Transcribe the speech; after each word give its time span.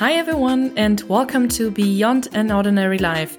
Hi, 0.00 0.12
everyone, 0.14 0.72
and 0.78 1.02
welcome 1.10 1.46
to 1.48 1.70
Beyond 1.70 2.28
an 2.32 2.50
Ordinary 2.50 2.96
Life. 2.96 3.36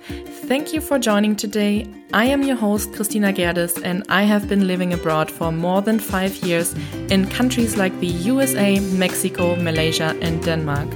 Thank 0.48 0.74
you 0.74 0.80
for 0.80 1.00
joining 1.00 1.36
today. 1.36 1.88
I 2.14 2.26
am 2.26 2.44
your 2.44 2.56
host, 2.56 2.94
Christina 2.94 3.34
Gerdes, 3.34 3.82
and 3.84 4.04
I 4.10 4.22
have 4.22 4.48
been 4.48 4.68
living 4.68 4.94
abroad 4.94 5.32
for 5.32 5.52
more 5.52 5.82
than 5.82 5.98
five 5.98 6.36
years 6.46 6.76
in 7.10 7.28
countries 7.28 7.78
like 7.78 8.00
the 8.00 8.14
USA, 8.30 8.80
Mexico, 8.80 9.56
Malaysia, 9.56 10.16
and 10.22 10.44
Denmark. 10.46 10.88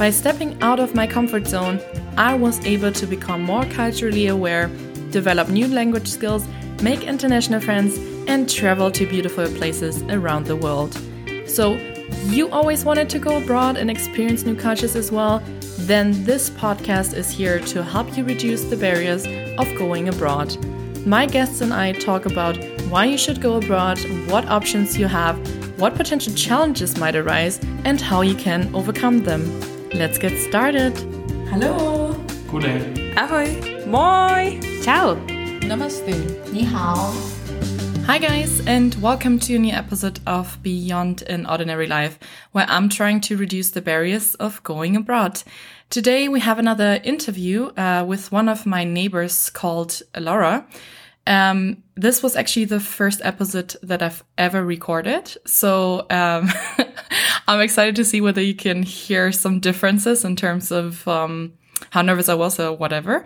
By 0.00 0.10
stepping 0.10 0.60
out 0.60 0.80
of 0.80 0.96
my 0.96 1.06
comfort 1.06 1.46
zone, 1.46 1.78
I 2.16 2.34
was 2.34 2.58
able 2.66 2.90
to 2.90 3.06
become 3.06 3.40
more 3.40 3.66
culturally 3.66 4.26
aware, 4.26 4.66
develop 5.12 5.48
new 5.48 5.68
language 5.68 6.08
skills, 6.08 6.44
make 6.82 7.04
international 7.04 7.60
friends, 7.60 7.98
and 8.26 8.50
travel 8.50 8.90
to 8.90 9.06
beautiful 9.06 9.46
places 9.46 10.02
around 10.10 10.46
the 10.46 10.56
world. 10.56 11.00
So, 11.46 11.78
you 12.26 12.48
always 12.50 12.84
wanted 12.84 13.08
to 13.10 13.18
go 13.18 13.38
abroad 13.38 13.76
and 13.76 13.90
experience 13.90 14.44
new 14.44 14.56
cultures 14.56 14.96
as 14.96 15.12
well? 15.12 15.42
Then 15.80 16.24
this 16.24 16.50
podcast 16.50 17.14
is 17.14 17.30
here 17.30 17.58
to 17.60 17.82
help 17.82 18.16
you 18.16 18.24
reduce 18.24 18.64
the 18.64 18.76
barriers 18.76 19.26
of 19.58 19.66
going 19.76 20.08
abroad. 20.08 20.56
My 21.06 21.26
guests 21.26 21.60
and 21.60 21.72
I 21.74 21.92
talk 21.92 22.26
about 22.26 22.56
why 22.88 23.04
you 23.04 23.18
should 23.18 23.40
go 23.40 23.56
abroad, 23.56 23.98
what 24.30 24.48
options 24.48 24.96
you 24.98 25.06
have, 25.06 25.36
what 25.78 25.94
potential 25.94 26.32
challenges 26.34 26.96
might 26.96 27.16
arise, 27.16 27.60
and 27.84 28.00
how 28.00 28.22
you 28.22 28.34
can 28.34 28.74
overcome 28.74 29.24
them. 29.24 29.42
Let's 29.90 30.18
get 30.18 30.38
started. 30.48 30.96
Hello. 31.50 32.14
Goddag. 32.48 33.16
Ahoy. 33.16 33.86
Moi. 33.86 34.60
Ciao. 34.82 35.16
Namaste. 35.60 36.52
Ni 36.52 36.64
hao. 36.64 37.33
Hi, 38.06 38.18
guys, 38.18 38.60
and 38.66 38.94
welcome 38.96 39.38
to 39.38 39.56
a 39.56 39.58
new 39.58 39.72
episode 39.72 40.20
of 40.26 40.62
Beyond 40.62 41.22
an 41.22 41.46
Ordinary 41.46 41.86
Life, 41.86 42.18
where 42.52 42.66
I'm 42.68 42.90
trying 42.90 43.22
to 43.22 43.38
reduce 43.38 43.70
the 43.70 43.80
barriers 43.80 44.34
of 44.34 44.62
going 44.62 44.94
abroad. 44.94 45.42
Today, 45.88 46.28
we 46.28 46.40
have 46.40 46.58
another 46.58 47.00
interview 47.02 47.68
uh, 47.78 48.04
with 48.06 48.30
one 48.30 48.50
of 48.50 48.66
my 48.66 48.84
neighbors 48.84 49.48
called 49.48 50.02
Laura. 50.18 50.66
Um, 51.26 51.82
this 51.94 52.22
was 52.22 52.36
actually 52.36 52.66
the 52.66 52.78
first 52.78 53.22
episode 53.24 53.74
that 53.82 54.02
I've 54.02 54.22
ever 54.36 54.62
recorded. 54.62 55.34
So 55.46 56.06
um, 56.10 56.50
I'm 57.48 57.62
excited 57.62 57.96
to 57.96 58.04
see 58.04 58.20
whether 58.20 58.42
you 58.42 58.54
can 58.54 58.82
hear 58.82 59.32
some 59.32 59.60
differences 59.60 60.26
in 60.26 60.36
terms 60.36 60.70
of 60.70 61.08
um, 61.08 61.54
how 61.90 62.02
nervous 62.02 62.28
I 62.28 62.34
was 62.34 62.60
or 62.60 62.76
whatever. 62.76 63.24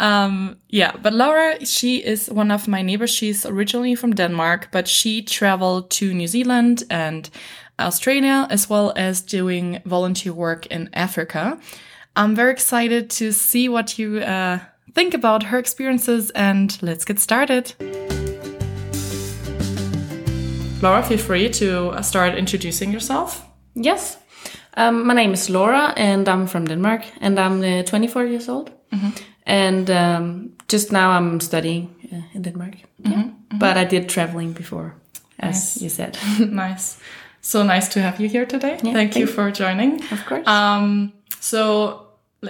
Um, 0.00 0.56
yeah, 0.68 0.92
but 1.00 1.12
Laura, 1.12 1.64
she 1.64 1.98
is 1.98 2.28
one 2.28 2.50
of 2.50 2.66
my 2.66 2.82
neighbors. 2.82 3.10
She's 3.10 3.46
originally 3.46 3.94
from 3.94 4.14
Denmark, 4.14 4.68
but 4.72 4.88
she 4.88 5.22
traveled 5.22 5.90
to 5.90 6.12
New 6.12 6.26
Zealand 6.26 6.82
and 6.90 7.30
Australia, 7.78 8.46
as 8.50 8.68
well 8.68 8.92
as 8.96 9.20
doing 9.20 9.80
volunteer 9.84 10.32
work 10.32 10.66
in 10.66 10.90
Africa. 10.92 11.58
I'm 12.16 12.34
very 12.34 12.52
excited 12.52 13.10
to 13.10 13.32
see 13.32 13.68
what 13.68 13.98
you 13.98 14.18
uh, 14.18 14.58
think 14.94 15.14
about 15.14 15.44
her 15.44 15.58
experiences, 15.58 16.30
and 16.30 16.76
let's 16.82 17.04
get 17.04 17.18
started. 17.18 17.74
Laura, 20.82 21.02
feel 21.02 21.18
free 21.18 21.48
to 21.48 22.02
start 22.02 22.34
introducing 22.34 22.92
yourself. 22.92 23.46
Yes. 23.74 24.18
Um, 24.76 25.06
my 25.06 25.14
name 25.14 25.32
is 25.32 25.48
Laura, 25.48 25.94
and 25.96 26.28
I'm 26.28 26.46
from 26.46 26.66
Denmark, 26.66 27.04
and 27.20 27.38
I'm 27.38 27.62
uh, 27.62 27.82
24 27.84 28.24
years 28.24 28.48
old. 28.48 28.70
And 29.46 29.90
um, 29.90 30.52
just 30.68 30.92
now 30.92 31.10
I'm 31.10 31.40
studying 31.40 31.88
uh, 32.12 32.22
in 32.34 32.42
Denmark. 32.42 32.74
Yeah. 32.98 33.24
But 33.58 33.76
I 33.76 33.84
did 33.84 34.08
traveling 34.08 34.52
before, 34.52 34.94
as 35.38 35.54
Nice. 35.54 35.82
you 35.82 35.88
said. 35.90 36.18
nice. 36.50 36.98
So 37.40 37.62
nice 37.64 37.88
to 37.88 38.00
have 38.00 38.20
you 38.20 38.28
here 38.28 38.46
today. 38.46 38.78
Yeah, 38.82 38.92
thank 38.92 39.16
you 39.16 39.26
thank- 39.26 39.34
for 39.36 39.50
joining. 39.64 40.00
Of 40.12 40.24
course. 40.26 40.46
Um, 40.46 41.12
so 41.40 42.06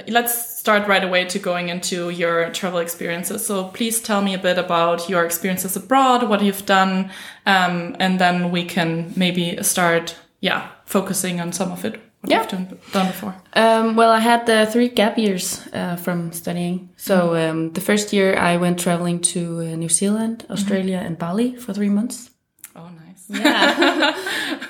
let's 0.07 0.59
start 0.59 0.87
right 0.89 1.05
away 1.05 1.25
to 1.25 1.39
going 1.39 1.69
into 1.71 2.11
your 2.11 2.51
travel 2.51 2.79
experiences. 2.81 3.47
So 3.47 3.65
please 3.65 4.01
tell 4.03 4.23
me 4.23 4.35
a 4.35 4.39
bit 4.39 4.59
about 4.59 5.09
your 5.09 5.25
experiences 5.25 5.77
abroad, 5.77 6.29
what 6.29 6.43
you've 6.43 6.65
done, 6.67 7.11
um, 7.47 7.97
and 7.99 8.19
then 8.19 8.51
we 8.51 8.65
can 8.65 9.13
maybe 9.17 9.63
start, 9.63 10.17
yeah, 10.41 10.69
focusing 10.85 11.41
on 11.41 11.53
some 11.53 11.73
of 11.73 11.85
it. 11.85 12.01
What 12.23 12.31
Yeah. 12.31 12.39
you've 12.41 12.51
done, 12.51 12.79
done 12.93 13.07
before. 13.07 13.35
Um, 13.57 13.97
well, 13.97 14.11
I 14.11 14.21
had 14.21 14.49
uh, 14.51 14.67
three 14.71 14.89
gap 14.89 15.19
years 15.19 15.61
uh, 15.75 15.97
from 15.97 16.33
studying. 16.33 16.89
So 16.97 17.35
um, 17.35 17.73
the 17.73 17.81
first 17.81 18.13
year 18.13 18.37
I 18.53 18.57
went 18.59 18.79
traveling 18.81 19.21
to 19.21 19.41
uh, 19.41 19.77
New 19.77 19.89
Zealand, 19.89 20.45
Australia, 20.51 20.99
and 21.07 21.17
Bali 21.19 21.57
for 21.57 21.75
three 21.75 21.91
months. 21.91 22.31
Oh, 22.77 22.89
nice. 23.07 23.27
Yeah, 23.45 24.15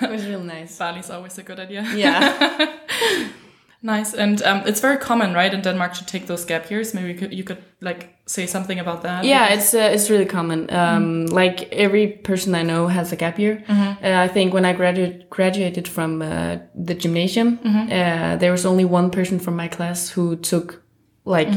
it 0.03 0.11
was 0.11 0.27
real 0.27 0.45
nice. 0.45 0.79
Bali's 0.79 1.11
always 1.11 1.39
a 1.39 1.43
good 1.43 1.59
idea. 1.61 1.83
Yeah, 1.95 2.73
Nice, 3.85 4.15
and 4.15 4.41
um, 4.43 4.63
it's 4.67 4.81
very 4.81 4.97
common, 4.97 5.35
right, 5.35 5.53
in 5.55 5.61
Denmark 5.63 5.95
to 5.95 6.05
take 6.07 6.27
those 6.27 6.45
gap 6.47 6.71
years. 6.71 6.95
Maybe 6.95 7.09
you 7.09 7.19
could, 7.19 7.33
you 7.35 7.43
could 7.45 7.59
like 7.81 8.12
say 8.27 8.47
something 8.47 8.79
about 8.79 9.03
that. 9.03 9.25
yeah, 9.25 9.49
it's 9.55 9.75
uh, 9.75 9.91
it's 9.95 10.09
really 10.11 10.27
common. 10.27 10.69
Um, 10.71 11.27
Like 11.27 11.69
every 11.73 12.07
person 12.09 12.55
I 12.55 12.63
know 12.63 12.87
has 12.89 13.13
a 13.13 13.17
gap 13.17 13.39
year. 13.39 13.63
Uh, 13.69 14.25
I 14.25 14.29
think 14.29 14.55
when 14.55 14.65
I 14.65 14.73
graduated 14.73 15.29
graduated 15.31 15.89
from 15.89 16.23
uh, 16.23 16.59
the 16.87 16.95
gymnasium, 16.95 17.59
uh, 17.65 18.37
there 18.39 18.51
was 18.53 18.65
only 18.67 18.85
one 18.85 19.11
person 19.11 19.39
from 19.39 19.57
my 19.57 19.69
class 19.69 20.11
who 20.17 20.37
took 20.37 20.83
like 21.25 21.49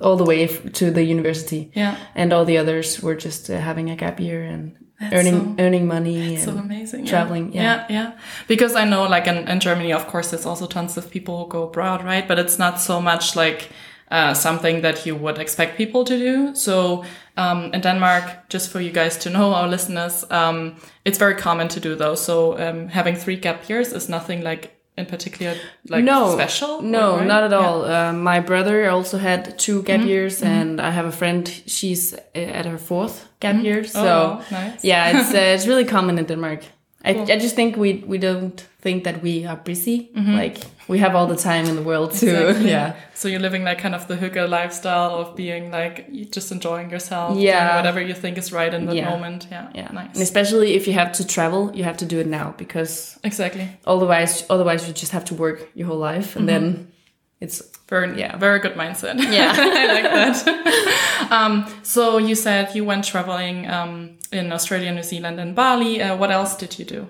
all 0.00 0.16
the 0.16 0.24
way 0.24 0.44
f- 0.44 0.72
to 0.72 0.90
the 0.90 1.02
university. 1.02 1.70
yeah. 1.74 1.96
and 2.14 2.32
all 2.32 2.44
the 2.44 2.58
others 2.58 3.02
were 3.02 3.16
just 3.16 3.50
uh, 3.50 3.56
having 3.58 3.90
a 3.90 3.96
gap 3.96 4.20
year 4.20 4.42
and 4.44 4.72
earning 5.12 5.54
earning 5.58 5.86
money 5.86 6.34
and 6.34 6.44
so 6.44 6.50
amazing 6.52 7.04
yeah. 7.04 7.10
traveling, 7.10 7.52
yeah. 7.54 7.62
yeah 7.62 7.86
yeah 7.88 8.12
because 8.48 8.74
i 8.82 8.84
know 8.84 9.04
like 9.14 9.26
in, 9.30 9.36
in 9.48 9.60
germany 9.60 9.92
of 9.92 10.06
course 10.06 10.30
there's 10.30 10.46
also 10.46 10.66
tons 10.66 10.96
of 10.96 11.08
people 11.10 11.34
who 11.38 11.48
go 11.48 11.62
abroad 11.68 12.02
right 12.04 12.26
but 12.28 12.38
it's 12.38 12.58
not 12.58 12.80
so 12.80 13.00
much 13.00 13.36
like 13.36 13.68
uh, 14.10 14.34
something 14.34 14.82
that 14.82 15.06
you 15.06 15.14
would 15.16 15.38
expect 15.38 15.76
people 15.76 16.04
to 16.04 16.16
do 16.18 16.54
so 16.54 17.04
um, 17.36 17.70
in 17.74 17.80
denmark 17.80 18.24
just 18.52 18.70
for 18.72 18.80
you 18.80 18.90
guys 18.92 19.16
to 19.18 19.28
know 19.30 19.54
our 19.54 19.68
listeners 19.68 20.24
um, 20.30 20.74
it's 21.04 21.18
very 21.18 21.34
common 21.34 21.68
to 21.68 21.80
do 21.80 21.94
those 21.96 22.24
so 22.24 22.58
um, 22.58 22.88
having 22.88 23.16
three 23.16 23.36
gap 23.36 23.68
years 23.68 23.92
is 23.92 24.08
nothing 24.08 24.42
like 24.44 24.70
in 24.96 25.06
particular 25.06 25.54
like 25.90 26.04
no 26.04 26.32
special 26.32 26.82
No, 26.82 27.16
right? 27.16 27.26
not 27.26 27.42
at 27.44 27.50
Yeah. 27.50 27.66
all. 27.68 27.84
Uh, 27.84 28.12
my 28.12 28.40
brother 28.40 28.90
also 28.90 29.18
had 29.18 29.56
two 29.58 29.82
gap 29.82 30.00
years, 30.06 30.42
and 30.42 30.80
I 30.80 30.90
have 30.90 31.06
a 31.08 31.12
friend. 31.12 31.46
She's 31.66 32.14
uh, 32.14 32.58
at 32.58 32.66
her 32.66 32.78
fourth 32.78 33.28
gap 33.40 33.62
year. 33.62 33.84
So 33.84 34.00
Oh, 34.00 34.42
nice. 34.50 34.84
yeah, 34.84 35.20
it's 35.20 35.30
uh, 35.34 35.54
it's 35.54 35.66
really 35.68 35.84
common 35.84 36.18
in 36.18 36.24
Denmark. 36.26 36.60
I, 37.04 37.10
I 37.10 37.38
just 37.38 37.54
think 37.54 37.76
we 37.76 38.04
we 38.06 38.18
don't 38.18 38.60
think 38.80 39.04
that 39.04 39.22
we 39.22 39.46
are 39.46 39.56
busy. 39.56 40.10
Mm-hmm. 40.16 40.34
Like 40.34 40.58
we 40.88 40.98
have 40.98 41.14
all 41.14 41.26
the 41.26 41.36
time 41.36 41.66
in 41.66 41.76
the 41.76 41.82
world 41.82 42.12
to 42.12 42.26
Exactly. 42.48 42.70
yeah. 42.70 42.94
So 43.14 43.28
you're 43.28 43.40
living 43.40 43.62
like 43.64 43.78
kind 43.78 43.94
of 43.94 44.06
the 44.08 44.16
hygge 44.16 44.48
lifestyle 44.48 45.14
of 45.20 45.36
being 45.36 45.70
like 45.70 46.10
just 46.30 46.50
enjoying 46.52 46.90
yourself, 46.90 47.34
doing 47.34 47.46
Yeah. 47.46 47.76
whatever 47.76 48.00
you 48.00 48.14
think 48.14 48.36
is 48.38 48.52
right 48.52 48.72
in 48.74 48.86
the 48.86 48.94
Yeah. 48.96 49.10
moment. 49.10 49.46
Yeah, 49.50 49.68
Yeah, 49.74 49.88
nice. 49.92 50.14
and 50.14 50.22
especially 50.22 50.74
if 50.74 50.86
you 50.88 50.94
have 50.94 51.12
to 51.12 51.26
travel, 51.26 51.70
you 51.74 51.84
have 51.84 51.96
to 51.98 52.06
do 52.06 52.18
it 52.18 52.26
now 52.26 52.54
because 52.56 53.18
Exactly. 53.22 53.68
otherwise, 53.86 54.44
otherwise 54.50 54.86
you 54.88 54.94
just 54.94 55.12
have 55.12 55.24
to 55.26 55.34
work 55.34 55.68
your 55.74 55.86
whole 55.88 55.98
life, 56.12 56.36
and 56.36 56.48
mm-hmm. 56.48 56.64
then 56.64 56.88
it's 57.40 57.62
Very 57.88 58.18
Yeah. 58.20 58.36
very 58.38 58.58
good 58.60 58.74
mindset. 58.76 59.14
Yeah. 59.32 59.52
I 59.56 59.86
like 59.94 60.04
that. 60.12 60.36
um, 61.30 61.64
so 61.82 62.18
you 62.18 62.34
said 62.34 62.74
you 62.74 62.84
went 62.84 63.04
traveling 63.04 63.66
um, 63.70 64.18
in 64.32 64.52
Australia, 64.52 64.92
New 64.92 65.02
Zealand, 65.02 65.40
and 65.40 65.54
Bali. 65.54 66.02
Uh, 66.02 66.16
what 66.16 66.30
else 66.30 66.56
did 66.56 66.78
you 66.78 66.84
do? 66.84 67.06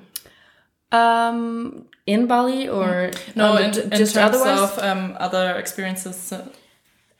Um, 0.90 1.86
in 2.06 2.26
Bali 2.26 2.68
or 2.68 3.10
No, 3.34 3.56
in, 3.56 3.64
in 3.78 3.90
just 3.90 4.14
terms 4.14 4.36
otherwise. 4.36 4.70
of 4.70 4.78
um, 4.78 5.16
other 5.20 5.54
experiences. 5.58 6.32
Uh, 6.32 6.42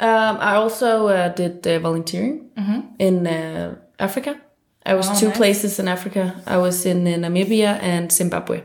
um, 0.01 0.39
I 0.41 0.55
also 0.55 1.09
uh, 1.09 1.29
did 1.35 1.67
uh, 1.67 1.79
volunteering 1.81 2.51
in 2.99 3.27
uh, 3.27 3.75
Africa. 3.99 4.41
I 4.87 4.95
was 4.95 5.07
Mm-hmm. 5.07 5.17
Oh, 5.17 5.21
two 5.21 5.29
nice. 5.29 5.37
places 5.37 5.79
in 5.79 5.89
Africa. 5.89 6.41
I 6.47 6.57
was 6.57 6.87
in 6.87 7.07
uh, 7.07 7.11
Namibia 7.29 7.79
and 7.83 8.11
Zimbabwe, 8.13 8.63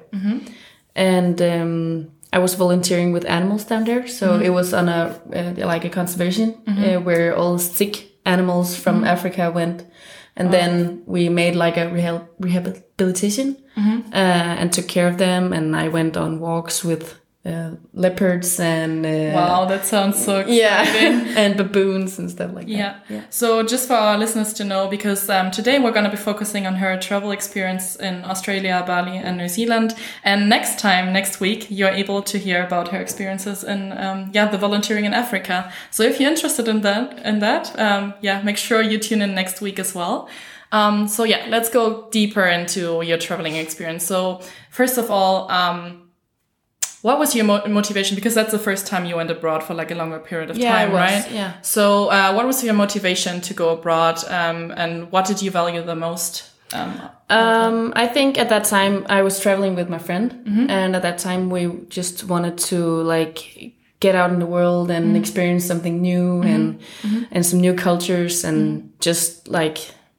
and 0.96 1.42
um, 1.42 2.12
I 2.36 2.40
was 2.40 2.56
volunteering 2.56 3.14
with 3.14 3.26
animals 3.26 3.66
down 3.66 3.84
there. 3.86 4.08
So 4.08 4.26
Mm-hmm. 4.28 4.46
it 4.46 4.50
was 4.54 4.74
on 4.74 4.90
a 4.90 5.02
uh, 5.36 5.68
like 5.68 5.86
a 5.88 5.90
conservation 5.90 6.48
uh, 6.68 7.00
where 7.08 7.36
all 7.38 7.60
sick 7.60 7.94
animals 8.26 8.76
from 8.76 8.96
Mm-hmm. 8.96 9.14
Africa 9.16 9.52
went, 9.52 9.86
and 10.36 10.52
then 10.52 11.04
we 11.06 11.30
made 11.30 11.56
like 11.66 11.78
a 11.78 11.86
reha- 11.92 12.28
rehabilitation 12.40 13.58
Mm-hmm. 13.76 14.14
uh, 14.14 14.60
and 14.62 14.72
took 14.74 14.88
care 14.88 15.08
of 15.08 15.18
them. 15.18 15.54
And 15.54 15.76
I 15.76 15.88
went 15.90 16.16
on 16.18 16.40
walks 16.40 16.84
with 16.84 17.20
uh, 17.46 17.72
leopards 17.94 18.58
and 18.60 19.06
uh, 19.06 19.36
wow, 19.36 19.66
that 19.66 19.86
sounds 19.86 20.24
so 20.24 20.40
exciting. 20.40 20.54
yeah, 20.56 21.34
and 21.38 21.58
baboons 21.58 22.18
and 22.18 22.32
stuff 22.32 22.54
like 22.54 22.70
Yeah. 22.70 22.78
that. 22.78 23.04
Yeah. 23.10 23.22
So 23.30 23.64
just 23.64 23.88
for 23.88 23.96
our 23.96 24.18
listeners 24.18 24.54
to 24.54 24.64
know, 24.64 24.88
because 24.88 25.30
um, 25.30 25.52
today 25.52 25.78
we're 25.78 25.92
going 25.92 26.06
to 26.06 26.10
be 26.12 26.16
focusing 26.16 26.66
on 26.66 26.76
her 26.76 26.98
travel 26.98 27.32
experience 27.32 27.98
in 27.98 28.24
Australia, 28.24 28.82
Bali, 28.88 29.18
and 29.18 29.38
New 29.38 29.50
Zealand. 29.50 29.94
And 30.24 30.48
next 30.48 30.80
time, 30.80 31.12
next 31.12 31.42
week, 31.42 31.68
you're 31.70 31.90
able 31.90 32.22
to 32.24 32.38
hear 32.38 32.64
about 32.66 32.88
her 32.90 33.02
experiences 33.02 33.64
in 33.66 33.92
um, 33.98 34.30
yeah 34.34 34.48
the 34.50 34.58
volunteering 34.58 35.04
in 35.04 35.14
Africa. 35.14 35.70
So 35.92 36.04
if 36.04 36.22
you're 36.22 36.32
interested 36.32 36.70
in 36.70 36.80
that, 36.82 37.20
in 37.26 37.40
that, 37.40 37.78
um, 37.78 38.14
yeah, 38.22 38.42
make 38.42 38.56
sure 38.58 38.82
you 38.82 38.98
tune 39.00 39.22
in 39.22 39.36
next 39.36 39.60
week 39.60 39.80
as 39.80 39.94
well. 39.94 40.30
Um, 40.72 41.08
so 41.10 41.24
yeah, 41.26 41.46
let's 41.50 41.70
go 41.70 42.08
deeper 42.10 42.46
into 42.48 43.02
your 43.04 43.18
traveling 43.18 43.58
experience. 43.58 44.06
So 44.06 44.40
first 44.72 44.98
of 44.98 45.12
all, 45.12 45.52
um, 45.52 46.03
what 47.04 47.20
was 47.20 47.36
your 47.36 47.46
mo- 47.46 47.66
motivation? 47.68 48.16
Because 48.16 48.34
that's 48.34 48.52
the 48.52 48.64
first 48.70 48.88
time 48.88 49.04
you 49.10 49.16
went 49.18 49.30
abroad 49.30 49.62
for 49.64 49.74
like 49.76 49.92
a 49.92 49.96
longer 49.96 50.20
period 50.20 50.50
of 50.50 50.58
Yeah, 50.58 50.72
time, 50.76 50.92
was, 50.92 51.00
right? 51.00 51.26
yeah. 51.32 51.52
So, 51.62 51.84
uh, 52.18 52.34
what 52.36 52.46
was 52.48 52.64
your 52.64 52.74
motivation 52.74 53.40
to 53.42 53.54
go 53.54 53.70
abroad, 53.78 54.18
um, 54.40 54.74
and 54.82 55.12
what 55.12 55.26
did 55.28 55.42
you 55.44 55.52
value 55.52 55.84
the 55.84 55.96
most? 55.96 56.34
Um, 56.74 56.92
Um, 57.30 57.94
I 57.96 58.08
think 58.16 58.38
at 58.38 58.50
that 58.50 58.64
time 58.66 59.06
I 59.18 59.22
was 59.22 59.40
traveling 59.40 59.76
with 59.76 59.90
my 59.90 60.00
friend, 60.00 60.28
and 60.70 60.96
at 60.96 61.02
that 61.02 61.18
time 61.28 61.50
we 61.56 61.62
just 61.90 62.24
wanted 62.28 62.58
to 62.70 62.78
like 63.16 63.74
get 64.00 64.16
out 64.16 64.32
in 64.34 64.40
the 64.40 64.46
world 64.58 64.92
and 64.92 65.16
experience 65.16 65.66
something 65.66 66.02
new 66.02 66.42
and 66.54 66.80
and 67.32 67.46
some 67.46 67.60
new 67.62 67.74
cultures 67.74 68.44
and 68.44 68.90
just 69.00 69.48
like 69.48 69.78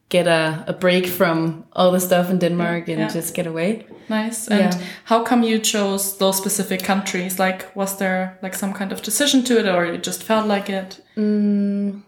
get 0.09 0.27
a, 0.27 0.65
a 0.67 0.73
break 0.73 1.07
from 1.07 1.65
all 1.73 1.91
the 1.93 2.01
stuff 2.01 2.31
in 2.31 2.39
Denmark 2.39 2.89
and 2.89 2.99
Yeah. 2.99 3.09
just 3.15 3.35
get 3.35 3.47
away. 3.47 3.87
nice. 4.09 4.49
And 4.51 4.61
Yeah. 4.75 4.81
how 5.05 5.25
come 5.25 5.47
you 5.47 5.59
chose 5.59 6.19
those 6.19 6.37
specific 6.37 6.83
countries? 6.85 7.39
Like, 7.39 7.65
was 7.75 7.97
there 7.97 8.39
like 8.43 8.57
some 8.57 8.73
kind 8.73 8.93
of 8.93 9.03
decision 9.03 9.43
to 9.45 9.59
it, 9.59 9.67
or 9.67 9.85
it 9.85 10.07
just 10.07 10.23
felt 10.23 10.47
like 10.47 10.73
it? 10.73 11.01
Mm, 11.17 12.03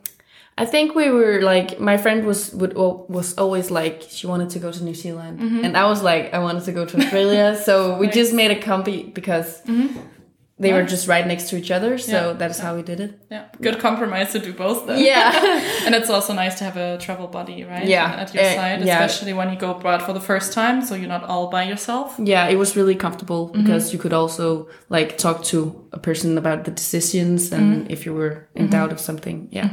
I 0.58 0.66
think 0.66 0.94
we 0.94 1.10
were 1.10 1.40
like 1.54 1.78
my 1.80 1.96
friend 1.98 2.24
was 2.24 2.52
would 2.54 2.74
was 3.08 3.34
always 3.38 3.70
like 3.70 4.02
she 4.08 4.26
wanted 4.26 4.50
to 4.50 4.58
go 4.58 4.70
to 4.72 4.84
New 4.84 4.94
Zealand, 4.94 5.38
mm-hmm. 5.40 5.64
and 5.64 5.76
I 5.76 5.84
was 5.84 6.02
like 6.02 6.34
I 6.34 6.38
wanted 6.38 6.64
to 6.64 6.72
go 6.72 6.84
to 6.86 6.96
Australia. 6.98 7.56
so 7.64 7.98
we 8.00 8.06
just 8.20 8.32
made 8.32 8.50
a 8.50 8.60
combi 8.60 9.12
because 9.14 9.62
mm-hmm. 9.66 9.98
They 10.58 10.72
were 10.72 10.84
just 10.84 11.06
right 11.06 11.26
next 11.26 11.50
to 11.50 11.56
each 11.56 11.70
other. 11.70 11.98
So 11.98 12.12
Yeah. 12.30 12.32
that's 12.38 12.58
how 12.58 12.74
we 12.76 12.82
did 12.82 12.98
it. 13.00 13.12
Yeah, 13.30 13.44
good 13.60 13.78
compromise 13.78 14.32
to 14.32 14.38
do 14.38 14.52
both. 14.54 14.86
Then. 14.86 14.98
Yeah, 15.04 15.30
and 15.86 15.94
it's 15.94 16.08
also 16.10 16.32
nice 16.32 16.54
to 16.58 16.64
have 16.64 16.76
a 16.78 16.96
travel 16.98 17.26
buddy, 17.28 17.62
right? 17.64 17.84
Yeah. 17.86 18.22
at 18.22 18.32
your 18.34 18.44
Uh, 18.44 18.54
side, 18.54 18.84
yeah. 18.84 19.04
especially 19.04 19.34
when 19.34 19.50
you 19.52 19.58
go 19.58 19.70
abroad 19.72 20.02
for 20.02 20.12
the 20.14 20.20
first 20.20 20.52
time, 20.54 20.80
so 20.82 20.94
you're 20.94 21.08
not 21.18 21.24
all 21.24 21.48
by 21.50 21.64
yourself. 21.64 22.14
yeah, 22.18 22.48
it 22.52 22.56
was 22.56 22.74
really 22.76 22.94
comfortable 22.94 23.48
because 23.52 23.92
you 23.92 23.98
could 23.98 24.12
also 24.14 24.66
like 24.88 25.16
talk 25.18 25.42
to 25.44 25.58
a 25.92 25.98
person 25.98 26.38
about 26.38 26.64
the 26.64 26.70
decisions 26.70 27.52
and 27.52 27.90
if 27.90 28.06
you 28.06 28.14
were 28.14 28.48
in 28.54 28.68
doubt 28.70 28.92
of 28.92 28.98
something. 29.00 29.48
Yeah. 29.50 29.68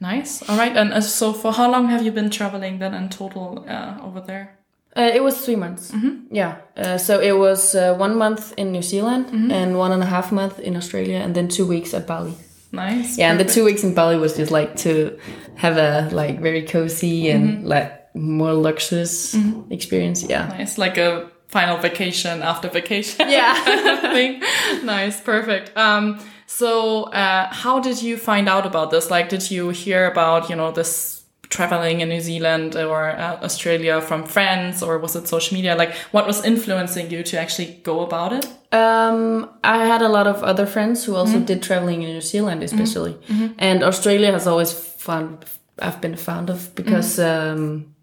Nice. 0.00 0.42
All 0.48 0.58
right. 0.58 0.76
And 0.76 0.92
uh, 0.92 1.00
so, 1.00 1.32
for 1.32 1.52
how 1.52 1.70
long 1.70 1.88
have 1.88 2.02
you 2.04 2.12
been 2.12 2.28
traveling 2.30 2.78
then 2.80 2.92
in 2.94 3.08
total 3.08 3.64
uh, 3.68 3.96
over 4.06 4.20
there? 4.20 4.55
Uh, 4.96 5.10
it 5.14 5.22
was 5.22 5.44
three 5.44 5.56
months. 5.56 5.92
Yeah. 6.30 6.56
Uh, 6.76 6.96
so 6.96 7.20
it 7.20 7.36
was 7.36 7.74
uh, 7.74 7.94
one 7.94 8.16
month 8.16 8.54
in 8.56 8.72
New 8.72 8.82
Zealand 8.82 9.26
and 9.52 9.76
one 9.76 9.92
and 9.92 10.02
a 10.02 10.06
half 10.06 10.32
month 10.32 10.58
in 10.58 10.76
Australia, 10.76 11.18
and 11.18 11.34
then 11.34 11.48
two 11.48 11.66
weeks 11.66 11.92
at 11.94 12.06
Bali. 12.06 12.34
Nice. 12.72 13.18
Yeah, 13.18 13.30
and 13.30 13.38
the 13.40 13.44
two 13.44 13.64
weeks 13.64 13.84
in 13.84 13.94
Bali 13.94 14.16
was 14.16 14.36
just 14.36 14.50
like 14.50 14.76
to 14.76 15.18
have 15.56 15.76
a 15.76 16.08
like 16.14 16.40
very 16.40 16.62
cozy 16.62 17.30
and 17.30 17.66
like 17.66 18.14
more 18.14 18.54
luxurious 18.54 19.36
experience. 19.70 20.22
Yeah. 20.22 20.48
Nice, 20.48 20.78
like 20.78 20.96
a 20.98 21.30
final 21.48 21.76
vacation 21.78 22.42
after 22.42 22.68
vacation. 22.68 23.28
Yeah. 23.28 23.54
thing. 24.12 24.42
Nice, 24.84 25.20
perfect. 25.20 25.76
Um, 25.76 26.18
so, 26.46 27.04
uh, 27.04 27.52
how 27.52 27.80
did 27.80 28.02
you 28.02 28.16
find 28.16 28.48
out 28.48 28.66
about 28.66 28.90
this? 28.90 29.10
Like, 29.10 29.28
did 29.28 29.50
you 29.50 29.70
hear 29.70 30.06
about 30.10 30.48
you 30.48 30.56
know 30.56 30.70
this 30.70 31.15
traveling 31.48 32.00
in 32.00 32.08
New 32.08 32.20
Zealand 32.20 32.76
or 32.76 33.10
uh, 33.10 33.38
Australia 33.42 34.00
from 34.00 34.24
friends, 34.24 34.82
or 34.82 34.98
was 34.98 35.16
it 35.16 35.28
social 35.28 35.54
media? 35.54 35.74
Like, 35.76 35.94
what 36.12 36.26
was 36.26 36.44
influencing 36.44 37.10
you 37.10 37.22
to 37.24 37.38
actually 37.38 37.80
go 37.82 38.00
about 38.00 38.32
it? 38.32 38.46
Um, 38.72 39.48
I 39.62 39.86
had 39.86 40.02
a 40.02 40.08
lot 40.08 40.26
of 40.26 40.42
other 40.42 40.66
friends 40.66 41.04
who 41.04 41.14
also 41.14 41.38
did 41.40 41.62
traveling 41.62 42.02
in 42.02 42.10
New 42.10 42.20
Zealand, 42.20 42.62
especially, 42.62 43.16
and 43.58 43.82
Australia 43.82 44.32
has 44.32 44.46
always 44.46 44.72
found 44.72 45.44
I've 45.78 46.00
been 46.00 46.16
fond 46.16 46.50
of 46.50 46.74
because 46.74 47.18
um, 47.18 47.94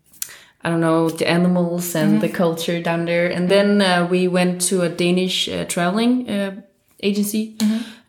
I 0.64 0.70
don't 0.70 0.80
know 0.80 1.10
the 1.10 1.28
animals 1.28 1.96
and 1.96 2.22
the 2.22 2.30
culture 2.30 2.82
down 2.82 3.06
there. 3.06 3.28
And 3.28 3.50
then 3.50 3.82
uh, 3.82 4.08
we 4.10 4.28
went 4.28 4.62
to 4.70 4.82
a 4.84 4.90
Danish 4.90 5.50
uh, 5.50 5.66
traveling 5.66 6.30
uh, 6.30 6.62
agency, 7.02 7.56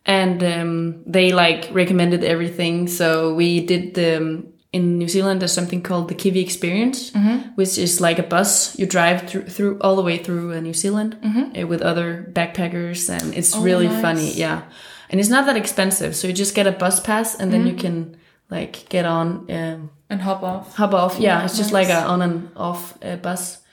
and 0.06 0.42
um, 0.42 1.02
they 1.06 1.32
like 1.32 1.68
recommended 1.72 2.22
everything. 2.24 2.88
So 2.88 3.34
we 3.34 3.64
did 3.66 3.94
the 3.94 4.16
um, 4.18 4.46
in 4.74 4.98
New 4.98 5.08
Zealand. 5.08 5.40
There's 5.40 5.52
something 5.60 5.82
called 5.82 6.08
the 6.08 6.14
Kiwi 6.14 6.40
Experience, 6.40 7.12
which 7.54 7.78
is 7.78 8.00
like 8.00 8.18
a 8.18 8.22
bus 8.36 8.76
you 8.78 8.86
drive 8.86 9.28
through, 9.28 9.46
through 9.54 9.78
all 9.80 9.96
the 9.96 10.02
way 10.02 10.18
through 10.18 10.52
uh, 10.56 10.60
New 10.60 10.74
Zealand 10.74 11.16
uh, 11.22 11.66
with 11.66 11.80
other 11.82 12.26
backpackers, 12.32 13.08
and 13.08 13.34
it's 13.34 13.56
really 13.56 13.88
nice. 13.88 14.02
funny. 14.02 14.32
Yeah, 14.34 14.62
and 15.10 15.20
it's 15.20 15.30
not 15.30 15.46
that 15.46 15.56
expensive. 15.56 16.14
So 16.16 16.26
you 16.28 16.34
just 16.34 16.54
get 16.54 16.66
a 16.66 16.72
bus 16.72 17.00
pass, 17.00 17.38
and 17.40 17.52
then 17.52 17.66
you 17.66 17.74
can 17.74 18.16
like 18.50 18.88
get 18.88 19.04
on. 19.06 19.26
Um, 19.50 19.90
And 20.10 20.20
hop 20.20 20.42
off. 20.42 20.76
hop 20.76 20.92
off. 20.94 21.18
Yeah, 21.18 21.44
it's 21.44 21.56
just 21.56 21.72
like 21.72 21.88
nice. 21.88 22.04
a 22.04 22.06
on 22.12 22.22
and 22.22 22.48
off 22.56 22.94
uh, 23.02 23.16
bus. 23.16 23.63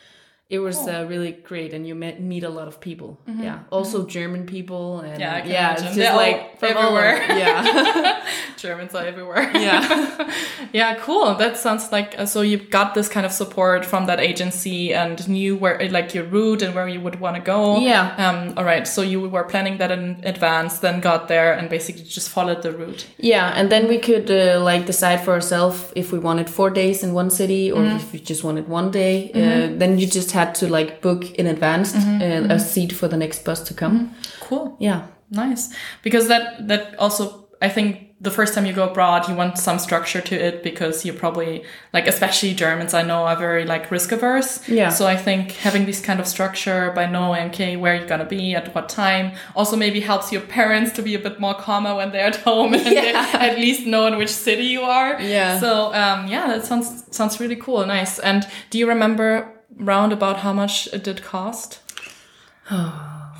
It 0.52 0.60
was 0.60 0.78
uh, 0.88 1.06
really 1.08 1.32
great, 1.32 1.74
and 1.74 1.88
you 1.88 1.96
met, 1.96 2.20
meet 2.22 2.44
a 2.44 2.50
lot 2.50 2.68
of 2.68 2.80
people. 2.82 3.18
Yeah, 3.26 3.60
also 3.72 4.06
German 4.06 4.46
people, 4.46 5.00
and 5.00 5.18
Yeah, 5.20 5.46
yeah, 5.46 5.72
it's 5.74 5.82
They're 5.82 5.94
just 5.96 6.12
all 6.12 6.18
like 6.18 6.60
from 6.60 6.76
all 6.78 6.98
everywhere. 6.98 7.24
over. 7.24 7.34
Yeah, 7.44 8.26
Germans 8.58 8.94
are 8.94 9.06
everywhere. 9.06 9.50
yeah, 9.56 10.34
yeah, 10.74 10.96
cool. 11.00 11.36
That 11.36 11.58
sounds 11.58 11.92
like 11.92 12.16
uh, 12.20 12.26
so 12.26 12.42
you 12.42 12.58
got 12.58 12.94
this 12.94 13.08
kind 13.10 13.26
of 13.26 13.32
support 13.32 13.86
from 13.86 14.06
that 14.08 14.20
agency 14.20 14.94
and 14.94 15.18
knew 15.28 15.56
where 15.56 15.78
like 15.90 16.14
your 16.14 16.26
route 16.26 16.62
and 16.62 16.76
where 16.76 16.88
you 16.88 17.00
would 17.00 17.20
want 17.20 17.36
to 17.38 17.42
go. 17.42 17.78
Yeah. 17.80 18.16
Um. 18.18 18.54
All 18.58 18.66
right. 18.66 18.86
So 18.88 19.02
you 19.02 19.30
were 19.30 19.44
planning 19.46 19.78
that 19.78 19.92
in 19.92 20.20
advance, 20.24 20.80
then 20.80 21.00
got 21.00 21.28
there 21.28 21.54
and 21.54 21.70
basically 21.70 22.04
just 22.04 22.30
followed 22.30 22.62
the 22.62 22.72
route. 22.72 23.08
yeah. 23.18 23.54
And 23.56 23.70
then 23.72 23.88
we 23.88 23.98
could 24.00 24.30
uh, 24.30 24.60
like 24.72 24.86
decide 24.86 25.22
for 25.24 25.32
ourselves 25.34 25.92
if 25.96 26.12
we 26.12 26.20
wanted 26.20 26.50
four 26.50 26.70
days 26.70 27.04
in 27.04 27.14
one 27.14 27.30
city 27.30 27.72
or 27.72 27.84
if 27.86 28.12
we 28.14 28.20
just 28.20 28.44
wanted 28.44 28.68
one 28.68 28.92
day. 28.92 29.32
Uh, 29.34 29.78
then 29.80 29.98
you 29.98 30.08
just 30.08 30.32
had 30.42 30.56
to 30.56 30.68
like 30.68 31.02
book 31.02 31.22
in 31.40 31.46
advance 31.48 31.96
uh, 31.96 32.48
a 32.50 32.60
seat 32.60 32.92
for 33.00 33.08
the 33.08 33.18
next 33.18 33.46
bus 33.46 33.60
to 33.70 33.74
come. 33.74 33.96
Cool. 34.40 34.76
Yeah. 34.80 35.08
Nice. 35.30 35.74
Because 36.02 36.28
that 36.28 36.68
that 36.68 36.84
also 37.00 37.24
I 37.62 37.70
think 37.70 38.08
the 38.28 38.32
first 38.38 38.54
time 38.54 38.66
you 38.68 38.74
go 38.82 38.86
abroad 38.92 39.28
you 39.30 39.36
want 39.42 39.58
some 39.58 39.80
structure 39.80 40.22
to 40.30 40.36
it 40.48 40.56
because 40.70 41.06
you're 41.06 41.20
probably 41.26 41.64
like 41.96 42.06
especially 42.08 42.54
Germans 42.54 42.94
I 42.94 43.04
know 43.10 43.22
are 43.32 43.40
very 43.48 43.66
like 43.74 43.84
risk 43.96 44.12
averse. 44.12 44.52
Yeah. 44.68 44.90
So 44.90 45.04
I 45.16 45.18
think 45.28 45.52
having 45.68 45.86
this 45.86 46.02
kind 46.08 46.20
of 46.20 46.28
structure 46.36 46.92
by 47.00 47.06
knowing 47.16 47.46
okay 47.52 47.74
where 47.82 47.96
you're 47.96 48.12
gonna 48.14 48.32
be 48.40 48.56
at 48.60 48.74
what 48.76 48.90
time 48.90 49.26
also 49.56 49.76
maybe 49.78 50.00
helps 50.12 50.28
your 50.34 50.46
parents 50.60 50.92
to 50.98 51.02
be 51.02 51.14
a 51.16 51.20
bit 51.28 51.40
more 51.40 51.56
calmer 51.66 51.94
when 52.00 52.12
they're 52.12 52.32
at 52.34 52.40
home 52.50 52.74
and 52.78 52.86
they 52.86 53.14
at 53.50 53.56
least 53.66 53.88
know 53.94 54.04
in 54.10 54.18
which 54.22 54.34
city 54.48 54.68
you 54.76 54.82
are. 54.82 55.12
Yeah. 55.22 55.60
So 55.64 55.72
um 56.04 56.20
yeah 56.34 56.46
that 56.52 56.66
sounds 56.66 56.88
sounds 57.18 57.40
really 57.42 57.60
cool. 57.66 57.86
Nice. 57.86 58.20
And 58.20 58.42
do 58.72 58.76
you 58.82 58.88
remember 58.96 59.28
round 59.78 60.12
about 60.14 60.38
how 60.38 60.54
much 60.54 60.88
it 60.94 61.04
did 61.04 61.22
cost? 61.24 61.80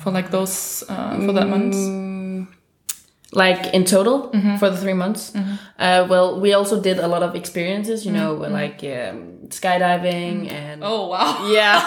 for 0.02 0.10
like 0.10 0.30
those 0.30 0.82
uh, 0.88 1.16
for 1.26 1.32
that 1.32 1.48
month? 1.48 1.76
like 3.34 3.72
in 3.72 3.84
total 3.84 4.30
for 4.58 4.68
the 4.68 4.76
three 4.76 4.92
months. 4.92 5.32
Uh, 5.78 6.06
well, 6.10 6.38
we 6.40 6.52
also 6.52 6.80
did 6.82 6.98
a 6.98 7.08
lot 7.08 7.22
of 7.22 7.34
experiences, 7.34 8.04
you 8.04 8.12
know, 8.12 8.34
like 8.34 8.84
um, 8.84 9.48
skydiving 9.48 10.50
and 10.52 10.82
Oh 10.84 11.06
wow! 11.08 11.48
yeah, 11.58 11.80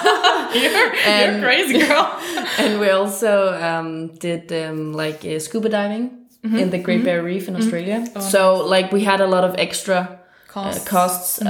you're, 0.53 0.95
And- 1.05 1.35
you're 1.37 1.45
crazy, 1.45 1.79
girl. 1.87 2.19
and 2.57 2.79
we 2.79 2.89
also 2.89 3.53
um, 3.61 4.15
did 4.15 4.51
um, 4.51 4.93
like 4.93 5.23
uh, 5.25 5.37
scuba 5.39 5.69
diving 5.69 6.21
in 6.43 6.69
the 6.69 6.77
Great 6.79 7.03
Barrier 7.03 7.23
Reef 7.23 7.47
in 7.47 7.55
Australia. 7.55 8.05
so 8.21 8.65
like 8.65 8.91
we 8.91 9.03
had 9.03 9.19
a 9.21 9.27
lot 9.27 9.43
of 9.43 9.55
extra 9.57 9.97
uh, 9.97 10.17
Costs. 10.47 10.87
costs. 10.87 11.41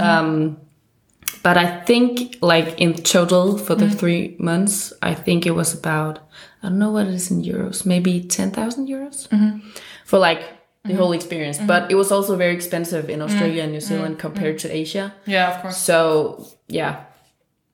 But 1.46 1.58
I 1.58 1.68
think 1.86 2.40
like 2.42 2.82
in 2.82 2.96
total 2.96 3.60
for 3.60 3.76
the 3.76 3.86
mm. 3.86 4.00
three 4.00 4.36
months, 4.40 4.92
I 5.04 5.14
think 5.14 5.46
it 5.46 5.52
was 5.52 5.76
about 5.76 6.18
I 6.64 6.70
don't 6.70 6.80
know 6.80 6.90
what 6.90 7.06
it 7.06 7.14
is 7.14 7.30
in 7.30 7.44
euros, 7.44 7.86
maybe 7.86 8.22
ten 8.22 8.50
thousand 8.50 8.88
euros 8.88 9.30
mm-hmm. 9.30 9.60
for 10.06 10.18
like 10.18 10.40
the 10.40 10.90
mm-hmm. 10.90 10.98
whole 10.98 11.12
experience. 11.12 11.58
Mm-hmm. 11.58 11.68
But 11.68 11.92
it 11.92 11.96
was 12.02 12.12
also 12.12 12.36
very 12.36 12.56
expensive 12.56 13.12
in 13.12 13.20
mm. 13.20 13.26
Australia 13.26 13.62
and 13.62 13.74
New 13.74 13.80
Zealand 13.80 14.16
mm. 14.16 14.20
compared 14.20 14.58
to 14.66 14.74
Asia. 14.74 15.14
Yeah, 15.28 15.54
of 15.54 15.62
course. 15.62 15.78
So 15.78 16.48
yeah, 16.68 17.05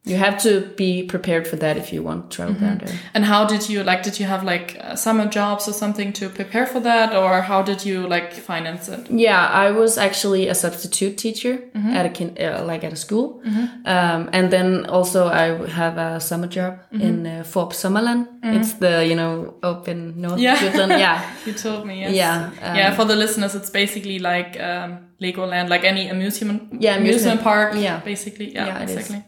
you 0.03 0.15
have 0.17 0.37
to 0.41 0.61
be 0.75 1.03
prepared 1.03 1.47
for 1.47 1.57
that 1.57 1.77
if 1.77 1.93
you 1.93 2.01
want 2.01 2.31
to 2.31 2.35
travel 2.35 2.55
down 2.55 2.77
there. 2.79 2.95
And 3.13 3.23
how 3.23 3.45
did 3.45 3.69
you 3.69 3.83
like? 3.83 4.01
Did 4.01 4.19
you 4.19 4.25
have 4.25 4.43
like 4.43 4.77
uh, 4.81 4.95
summer 4.95 5.27
jobs 5.27 5.67
or 5.67 5.73
something 5.73 6.11
to 6.13 6.27
prepare 6.29 6.65
for 6.65 6.79
that, 6.79 7.13
or 7.15 7.41
how 7.41 7.61
did 7.61 7.85
you 7.85 8.07
like 8.07 8.33
finance 8.33 8.89
it? 8.89 9.11
Yeah, 9.11 9.45
I 9.47 9.69
was 9.71 9.97
actually 9.99 10.47
a 10.49 10.55
substitute 10.55 11.17
teacher 11.17 11.59
at 11.75 12.05
a 12.05 12.09
kin- 12.09 12.35
uh, 12.39 12.63
like 12.65 12.83
at 12.83 12.93
a 12.93 12.95
school, 12.95 13.41
um, 13.85 14.29
and 14.33 14.49
then 14.51 14.85
also 14.87 15.27
I 15.27 15.67
have 15.69 15.97
a 15.97 16.19
summer 16.19 16.47
job 16.47 16.79
in 16.91 17.27
uh, 17.27 17.43
Fårup 17.45 17.73
Sommerland. 17.73 18.25
It's 18.43 18.73
the 18.73 19.05
you 19.05 19.15
know 19.15 19.53
up 19.61 19.87
in 19.87 20.19
North 20.19 20.39
Yeah. 20.39 20.57
Jutland. 20.59 20.91
Yeah, 20.99 21.21
You 21.45 21.53
told 21.53 21.85
me, 21.85 21.99
yes. 22.01 22.13
Yeah, 22.15 22.45
um, 22.63 22.75
yeah. 22.75 22.95
For 22.95 23.05
the 23.05 23.15
listeners, 23.15 23.53
it's 23.55 23.69
basically 23.69 24.17
like 24.19 24.59
um, 24.59 24.97
Legoland, 25.21 25.69
like 25.69 25.83
any 25.83 26.09
amusement, 26.09 26.61
Yeah, 26.81 26.95
amusement, 26.97 27.39
amusement. 27.39 27.41
park. 27.43 27.73
Yeah. 27.75 27.99
basically. 28.05 28.51
Yeah, 28.53 28.65
Yeah, 28.67 28.79
exactly. 28.83 29.23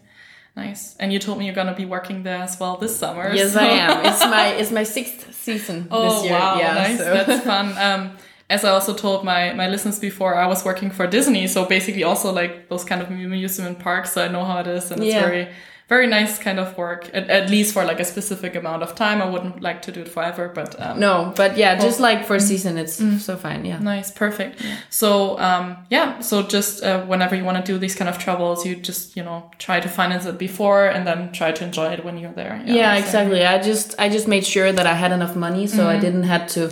Nice. 0.56 0.94
And 1.00 1.12
you 1.12 1.18
told 1.18 1.38
me 1.38 1.46
you're 1.46 1.54
gonna 1.54 1.74
be 1.74 1.84
working 1.84 2.22
there 2.22 2.36
as 2.42 2.58
well 2.60 2.76
this 2.76 2.96
summer. 2.96 3.32
yes, 3.34 3.52
so- 3.54 3.60
I 3.60 3.64
am. 3.66 4.06
It's 4.06 4.20
my 4.20 4.46
it's 4.60 4.70
my 4.70 4.84
sixth 4.84 5.34
season 5.34 5.88
Oh 5.90 6.02
this 6.04 6.24
year. 6.24 6.32
wow, 6.38 6.58
yeah, 6.58 6.74
nice. 6.74 6.98
so- 6.98 7.12
That's 7.14 7.44
fun. 7.52 7.76
Um, 7.78 8.16
as 8.48 8.64
I 8.64 8.70
also 8.70 8.94
told 8.94 9.24
my 9.24 9.52
my 9.54 9.68
listeners 9.68 9.98
before, 9.98 10.34
I 10.36 10.46
was 10.46 10.64
working 10.64 10.90
for 10.92 11.06
Disney, 11.06 11.46
so 11.48 11.64
basically 11.64 12.04
also 12.04 12.32
like 12.32 12.68
those 12.68 12.84
kind 12.84 13.02
of 13.02 13.08
amusement 13.10 13.78
parks. 13.80 14.12
So 14.12 14.24
I 14.24 14.28
know 14.28 14.44
how 14.44 14.58
it 14.60 14.66
is, 14.66 14.90
and 14.90 15.02
it's 15.02 15.12
Yeah. 15.14 15.20
very 15.26 15.48
very 15.86 16.06
nice 16.06 16.38
kind 16.38 16.58
of 16.58 16.76
work, 16.78 17.10
at, 17.12 17.28
at 17.28 17.50
least 17.50 17.74
for 17.74 17.84
like 17.84 18.00
a 18.00 18.04
specific 18.04 18.54
amount 18.54 18.82
of 18.82 18.94
time. 18.94 19.20
I 19.20 19.28
wouldn't 19.28 19.60
like 19.60 19.82
to 19.82 19.92
do 19.92 20.00
it 20.00 20.08
forever, 20.08 20.48
but 20.54 20.74
um, 20.80 20.98
No, 20.98 21.32
but 21.36 21.58
yeah, 21.58 21.74
just 21.78 22.00
like 22.00 22.24
for 22.24 22.36
a 22.36 22.40
season, 22.40 22.78
it's 22.78 22.96
so 23.22 23.36
fine. 23.36 23.64
Yeah. 23.66 23.78
Nice, 23.80 24.10
perfect. 24.10 24.62
So, 24.88 25.38
um, 25.38 25.76
yeah, 25.90 26.20
so 26.20 26.42
just 26.42 26.82
uh, 26.82 27.04
whenever 27.04 27.36
you 27.36 27.44
want 27.44 27.58
to 27.64 27.72
do 27.72 27.78
these 27.78 27.94
kind 27.94 28.08
of 28.08 28.16
travels, 28.18 28.64
you 28.64 28.76
just, 28.76 29.14
you 29.16 29.22
know, 29.22 29.50
try 29.58 29.78
to 29.80 29.88
finance 29.88 30.24
it 30.24 30.38
before 30.38 30.86
and 30.86 31.06
then 31.06 31.32
try 31.32 31.52
to 31.52 31.62
enjoy 31.64 31.88
it 31.92 32.02
when 32.04 32.16
you're 32.18 32.32
there. 32.32 32.62
Yeah, 32.64 32.94
so- 32.96 33.04
exactly. 33.04 33.44
I 33.44 33.60
just 33.62 33.94
I 33.98 34.08
just 34.08 34.26
made 34.26 34.46
sure 34.46 34.72
that 34.72 34.86
I 34.86 34.94
had 34.94 35.12
enough 35.12 35.36
money, 35.36 35.66
so 35.66 35.86
I 35.86 35.98
didn't 36.00 36.24
have 36.24 36.46
to 36.56 36.62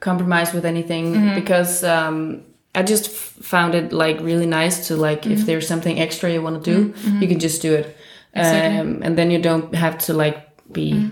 compromise 0.00 0.52
with 0.52 0.64
anything 0.66 1.34
because 1.34 1.84
um, 1.84 2.42
I 2.74 2.82
just 2.82 3.08
found 3.10 3.74
it 3.74 3.92
like 3.92 4.18
really 4.20 4.46
nice 4.46 4.88
to 4.88 4.96
like 4.96 5.24
if 5.26 5.46
there's 5.46 5.66
something 5.68 5.98
extra 6.00 6.30
you 6.32 6.42
want 6.42 6.62
to 6.64 6.70
do, 6.74 6.94
you 7.20 7.28
can 7.28 7.38
just 7.38 7.62
do 7.62 7.72
it, 7.74 7.96
Exactly. 8.38 8.78
um, 8.80 9.02
and 9.02 9.16
then 9.18 9.30
you 9.30 9.40
don't 9.40 9.74
have 9.74 9.98
to 10.06 10.12
like 10.14 10.38
be 10.72 11.10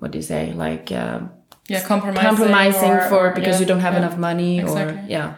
what 0.00 0.10
do 0.12 0.18
you 0.18 0.22
say 0.22 0.52
like. 0.52 0.92
Um, 0.92 1.30
Yeah, 1.68 1.82
compromising. 1.82 2.28
compromising 2.30 2.90
or- 2.92 3.08
for 3.10 3.22
because 3.34 3.54
yeah, 3.56 3.60
you 3.62 3.66
don't 3.66 3.80
have 3.82 3.94
yeah. 3.94 4.02
enough 4.06 4.16
money 4.18 4.60
Exactly. 4.60 5.02
or 5.02 5.06
yeah 5.08 5.28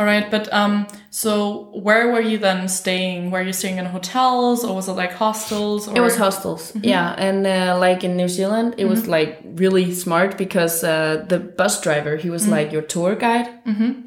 All 0.00 0.06
right, 0.06 0.30
but 0.30 0.50
um, 0.50 0.86
so 1.10 1.68
where 1.74 2.10
were 2.10 2.22
you 2.22 2.38
then 2.38 2.68
staying? 2.68 3.30
Were 3.30 3.42
you 3.42 3.52
staying 3.52 3.76
in 3.76 3.84
hotels 3.84 4.64
or 4.64 4.74
was 4.74 4.88
it 4.88 4.92
like 4.92 5.12
hostels? 5.12 5.86
Or? 5.88 5.94
It 5.94 6.00
was 6.00 6.16
hostels, 6.16 6.72
mm-hmm. 6.72 6.86
yeah, 6.86 7.12
and 7.18 7.46
uh, 7.46 7.76
like 7.78 8.02
in 8.02 8.16
New 8.16 8.26
Zealand, 8.26 8.76
it 8.78 8.86
was 8.86 9.02
mm-hmm. 9.02 9.10
like 9.10 9.40
really 9.44 9.92
smart 9.92 10.38
because 10.38 10.82
uh, 10.82 11.26
the 11.28 11.38
bus 11.38 11.82
driver 11.82 12.16
he 12.16 12.30
was 12.30 12.44
mm-hmm. 12.44 12.52
like 12.52 12.72
your 12.72 12.80
tour 12.80 13.14
guide. 13.14 13.48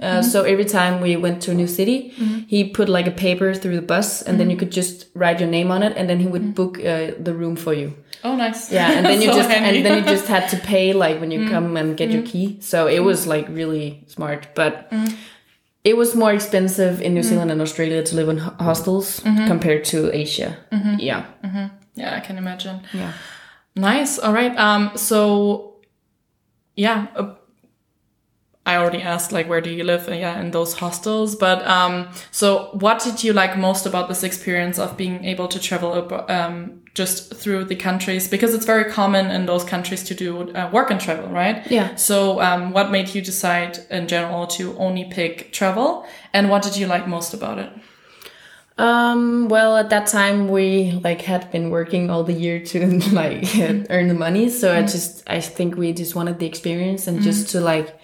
Uh, 0.01 0.23
so 0.23 0.41
every 0.41 0.65
time 0.65 0.99
we 0.99 1.15
went 1.15 1.43
to 1.43 1.51
a 1.51 1.53
new 1.53 1.67
city, 1.67 2.09
he 2.47 2.63
put 2.67 2.89
like 2.89 3.05
a 3.05 3.11
paper 3.11 3.53
through 3.53 3.75
the 3.75 3.87
bus, 3.93 4.23
and 4.23 4.39
then 4.39 4.49
you 4.49 4.57
could 4.57 4.71
just 4.71 5.05
write 5.13 5.39
your 5.39 5.49
name 5.49 5.69
on 5.69 5.83
it, 5.83 5.95
and 5.95 6.09
then 6.09 6.19
he 6.19 6.25
would 6.25 6.55
book 6.55 6.79
uh, 6.79 7.11
the 7.19 7.35
room 7.35 7.55
for 7.55 7.71
you. 7.71 7.93
Oh, 8.23 8.35
nice. 8.35 8.71
Yeah, 8.71 8.89
and 8.89 9.05
then 9.09 9.21
you 9.21 9.27
So 9.27 9.37
just 9.37 9.49
handy. 9.51 9.77
and 9.77 9.85
then 9.85 9.97
you 9.99 10.09
just 10.09 10.27
had 10.27 10.49
to 10.49 10.57
pay 10.57 10.93
like 10.93 11.19
when 11.21 11.29
you 11.29 11.41
mm. 11.41 11.51
come 11.51 11.77
and 11.77 11.95
get 11.95 12.09
your 12.09 12.23
mm. 12.23 12.31
key. 12.31 12.57
So 12.61 12.87
it 12.87 13.03
was 13.03 13.25
mm. 13.25 13.27
like 13.27 13.47
really 13.47 14.05
smart, 14.07 14.47
but. 14.55 14.91
It 15.83 15.97
was 15.97 16.15
more 16.15 16.31
expensive 16.31 17.01
in 17.01 17.13
New 17.13 17.21
mm. 17.21 17.25
Zealand 17.25 17.51
and 17.51 17.61
Australia 17.61 18.03
to 18.03 18.15
live 18.15 18.29
in 18.29 18.37
ho- 18.37 18.55
hostels 18.59 19.19
mm-hmm. 19.19 19.47
compared 19.47 19.83
to 19.85 20.15
Asia. 20.15 20.57
Mm-hmm. 20.71 20.95
Yeah. 20.99 21.25
Mm-hmm. 21.43 21.75
yeah, 21.95 22.15
I 22.15 22.19
can 22.21 22.37
imagine. 22.37 22.81
Yeah. 22.93 23.13
Nice. 23.75 24.19
All 24.19 24.33
right. 24.33 24.55
Um. 24.57 24.91
So, 24.95 25.81
yeah. 26.75 27.07
Uh, 27.15 27.35
I 28.65 28.77
already 28.77 29.01
asked 29.01 29.33
like 29.33 29.49
where 29.49 29.59
do 29.59 29.69
you 29.69 29.83
live? 29.83 30.07
Yeah, 30.07 30.39
in 30.39 30.51
those 30.51 30.73
hostels. 30.73 31.35
But 31.35 31.65
um. 31.67 32.07
So, 32.31 32.69
what 32.73 33.03
did 33.03 33.23
you 33.23 33.33
like 33.33 33.57
most 33.57 33.85
about 33.85 34.07
this 34.07 34.23
experience 34.23 34.79
of 34.79 34.95
being 34.95 35.25
able 35.25 35.47
to 35.49 35.59
travel 35.59 35.91
um 36.29 36.81
just 36.93 37.35
through 37.35 37.65
the 37.65 37.75
countries? 37.75 38.27
Because 38.27 38.53
it's 38.53 38.65
very 38.65 38.91
common 38.91 39.31
in 39.31 39.45
those 39.45 39.65
countries 39.65 40.03
to 40.03 40.15
do 40.15 40.53
uh, 40.53 40.69
work 40.71 40.91
and 40.91 41.01
travel, 41.01 41.27
right? 41.29 41.69
Yeah. 41.69 41.95
So, 41.95 42.39
um, 42.41 42.71
what 42.71 42.89
made 42.89 43.13
you 43.13 43.21
decide 43.21 43.79
in 43.89 44.07
general 44.07 44.47
to 44.47 44.77
only 44.77 45.05
pick 45.05 45.51
travel, 45.51 46.05
and 46.31 46.49
what 46.49 46.63
did 46.63 46.77
you 46.77 46.87
like 46.87 47.05
most 47.07 47.33
about 47.33 47.59
it? 47.59 47.71
Um, 48.77 49.49
well, 49.49 49.77
at 49.77 49.89
that 49.89 50.07
time 50.07 50.47
we 50.47 50.93
like 51.03 51.21
had 51.21 51.51
been 51.51 51.69
working 51.69 52.09
all 52.09 52.23
the 52.23 52.33
year 52.33 52.59
to 52.59 52.99
like 53.11 53.45
earn 53.89 54.07
the 54.07 54.15
money. 54.15 54.49
So 54.49 54.75
I 54.75 54.81
just, 54.81 55.23
I 55.27 55.41
think 55.41 55.75
we 55.75 55.93
just 55.93 56.15
wanted 56.15 56.39
the 56.39 56.47
experience 56.47 57.07
and 57.07 57.21
just 57.21 57.49
to 57.49 57.59
like 57.61 57.95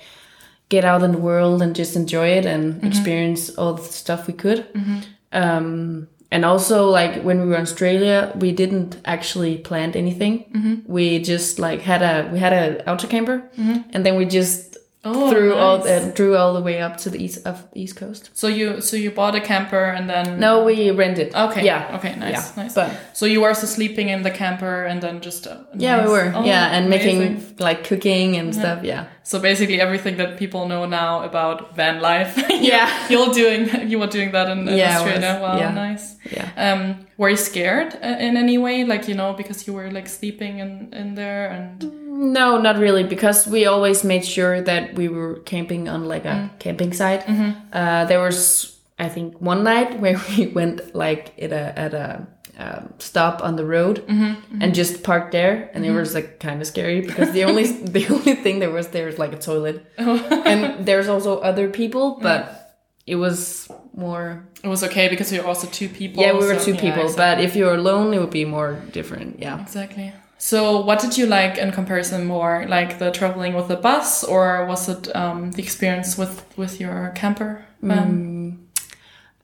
get 0.69 0.85
out 0.85 1.03
in 1.03 1.11
the 1.11 1.17
world 1.17 1.61
and 1.61 1.75
just 1.75 1.95
enjoy 1.95 2.29
it 2.29 2.45
and 2.45 2.75
mm-hmm. 2.75 2.87
experience 2.87 3.49
all 3.57 3.73
the 3.73 3.83
stuff 3.83 4.27
we 4.27 4.33
could. 4.33 4.71
Mm-hmm. 4.73 4.99
Um, 5.31 6.07
and 6.31 6.45
also 6.45 6.89
like 6.89 7.23
when 7.23 7.41
we 7.41 7.47
were 7.47 7.55
in 7.55 7.61
Australia, 7.63 8.31
we 8.35 8.51
didn't 8.51 9.01
actually 9.05 9.57
plan 9.57 9.93
anything. 9.93 10.45
Mm-hmm. 10.53 10.91
We 10.91 11.19
just 11.19 11.57
like 11.57 11.81
had 11.81 12.03
a, 12.03 12.29
we 12.31 12.37
had 12.37 12.53
a 12.53 12.89
auto 12.89 13.07
camper 13.07 13.49
and 13.93 14.05
then 14.05 14.15
we 14.15 14.25
just 14.25 14.68
Oh, 15.05 15.57
all, 15.57 15.77
nice. 15.77 15.87
uh, 15.87 16.11
drew 16.13 16.35
all 16.35 16.53
the 16.53 16.61
way 16.61 16.81
up 16.81 16.97
to 16.97 17.09
the 17.09 17.23
east 17.23 17.47
of 17.47 17.71
the 17.71 17.81
east 17.81 17.95
coast. 17.95 18.31
So 18.33 18.47
you 18.47 18.81
so 18.81 18.97
you 18.97 19.11
bought 19.11 19.33
a 19.33 19.39
camper 19.39 19.85
and 19.85 20.09
then 20.09 20.39
No, 20.41 20.65
we 20.65 20.91
rented. 20.91 21.33
Okay. 21.33 21.63
Yeah. 21.63 21.95
Okay. 21.97 22.15
Nice. 22.17 22.31
Yeah. 22.57 22.63
Nice. 22.63 22.75
But 22.75 22.91
so 23.13 23.25
you 23.25 23.39
were 23.39 23.47
also 23.47 23.65
sleeping 23.65 24.09
in 24.09 24.23
the 24.23 24.31
camper 24.31 24.83
and 24.83 25.01
then 25.01 25.21
just 25.21 25.47
uh, 25.47 25.59
Yeah, 25.73 25.97
nice. 25.97 26.05
we 26.07 26.11
were. 26.11 26.31
Oh, 26.35 26.43
yeah, 26.43 26.67
and 26.75 26.87
amazing. 26.87 27.19
making 27.19 27.55
like 27.59 27.85
cooking 27.85 28.35
and 28.35 28.53
stuff. 28.53 28.83
Yeah. 28.83 29.05
So 29.23 29.39
basically 29.39 29.79
everything 29.79 30.17
that 30.17 30.37
people 30.37 30.67
know 30.67 30.85
now 30.85 31.23
about 31.23 31.75
van 31.77 32.01
life. 32.01 32.35
you- 32.49 32.67
Yeah. 32.73 32.89
You're 33.09 33.33
doing 33.33 33.89
you 33.89 33.99
were 33.99 34.07
doing 34.11 34.31
that 34.33 34.49
in, 34.49 34.67
in 34.67 34.77
Yeah, 34.77 34.97
Australia. 34.97 35.39
was. 35.39 35.41
Wow. 35.41 35.59
Yeah. 35.59 35.71
Nice. 35.73 36.15
Yeah. 36.29 36.49
Um, 36.57 37.07
were 37.17 37.29
you 37.29 37.37
scared 37.37 37.93
uh, 38.03 38.17
in 38.27 38.35
any 38.35 38.57
way? 38.57 38.83
Like 38.83 39.07
you 39.07 39.15
know 39.15 39.31
because 39.33 39.65
you 39.65 39.73
were 39.73 39.89
like 39.91 40.09
sleeping 40.09 40.59
in 40.59 40.93
in 40.93 41.15
there 41.15 41.47
and 41.49 42.08
No, 42.19 42.59
not 42.59 42.77
really, 42.77 43.05
because 43.05 43.47
we 43.47 43.65
always 43.65 44.03
made 44.03 44.25
sure 44.25 44.61
that 44.61 44.93
we 44.95 45.07
were 45.07 45.35
camping 45.45 45.87
on 45.87 46.05
like 46.09 46.25
a 46.25 46.35
mm. 46.51 46.59
camping 46.59 46.91
site. 46.91 47.21
Mm-hmm. 47.21 47.51
Uh, 47.71 48.03
there 48.05 48.19
was, 48.19 48.77
I 48.99 49.07
think, 49.07 49.39
one 49.39 49.63
night 49.63 49.99
where 50.01 50.19
we 50.35 50.47
went 50.47 50.93
like 50.93 51.33
at 51.41 51.53
a 51.53 51.79
at 51.79 51.93
a 51.93 52.27
um, 52.57 52.93
stop 52.99 53.41
on 53.41 53.55
the 53.55 53.63
road 53.63 54.05
mm-hmm, 54.05 54.21
mm-hmm. 54.21 54.61
and 54.61 54.75
just 54.75 55.01
parked 55.01 55.31
there, 55.31 55.71
and 55.73 55.85
it 55.85 55.91
was 55.91 56.13
like 56.13 56.41
kind 56.41 56.59
of 56.59 56.67
scary 56.67 56.99
because 56.99 57.31
the 57.31 57.45
only 57.45 57.71
the 57.97 58.05
only 58.09 58.35
thing 58.35 58.59
there 58.59 58.69
was 58.69 58.89
there 58.89 59.05
was 59.05 59.17
like 59.17 59.31
a 59.31 59.39
toilet, 59.39 59.85
oh. 59.97 60.43
and 60.45 60.85
there's 60.85 61.07
also 61.07 61.39
other 61.39 61.69
people, 61.69 62.17
mm. 62.17 62.21
but 62.21 62.75
it 63.07 63.15
was 63.15 63.71
more 63.95 64.45
it 64.61 64.67
was 64.67 64.83
okay 64.83 65.07
because 65.07 65.31
we 65.31 65.39
were 65.39 65.47
also 65.47 65.67
two 65.67 65.87
people. 65.87 66.21
Yeah, 66.21 66.33
we 66.33 66.45
were 66.45 66.59
so- 66.59 66.65
two 66.65 66.73
yeah, 66.73 66.81
people, 66.81 67.03
exactly. 67.03 67.15
but 67.17 67.39
if 67.45 67.55
you're 67.55 67.75
alone, 67.75 68.13
it 68.13 68.19
would 68.19 68.29
be 68.29 68.43
more 68.43 68.73
different. 68.91 69.39
Yeah. 69.39 69.61
Exactly. 69.61 70.11
So, 70.41 70.79
what 70.79 71.01
did 71.01 71.17
you 71.17 71.25
like 71.25 71.57
in 71.57 71.73
comparison 71.73 72.25
more, 72.25 72.65
like 72.67 72.97
the 72.97 73.11
traveling 73.11 73.55
with 73.55 73.67
the 73.67 73.75
bus, 73.75 74.23
or 74.23 74.65
was 74.65 74.87
it 74.87 75.13
um, 75.13 75.51
the 75.51 75.61
experience 75.61 76.17
with 76.17 76.45
with 76.57 76.79
your 76.79 77.11
camper? 77.13 77.65
van? 77.81 78.07
Mm. 78.07 78.83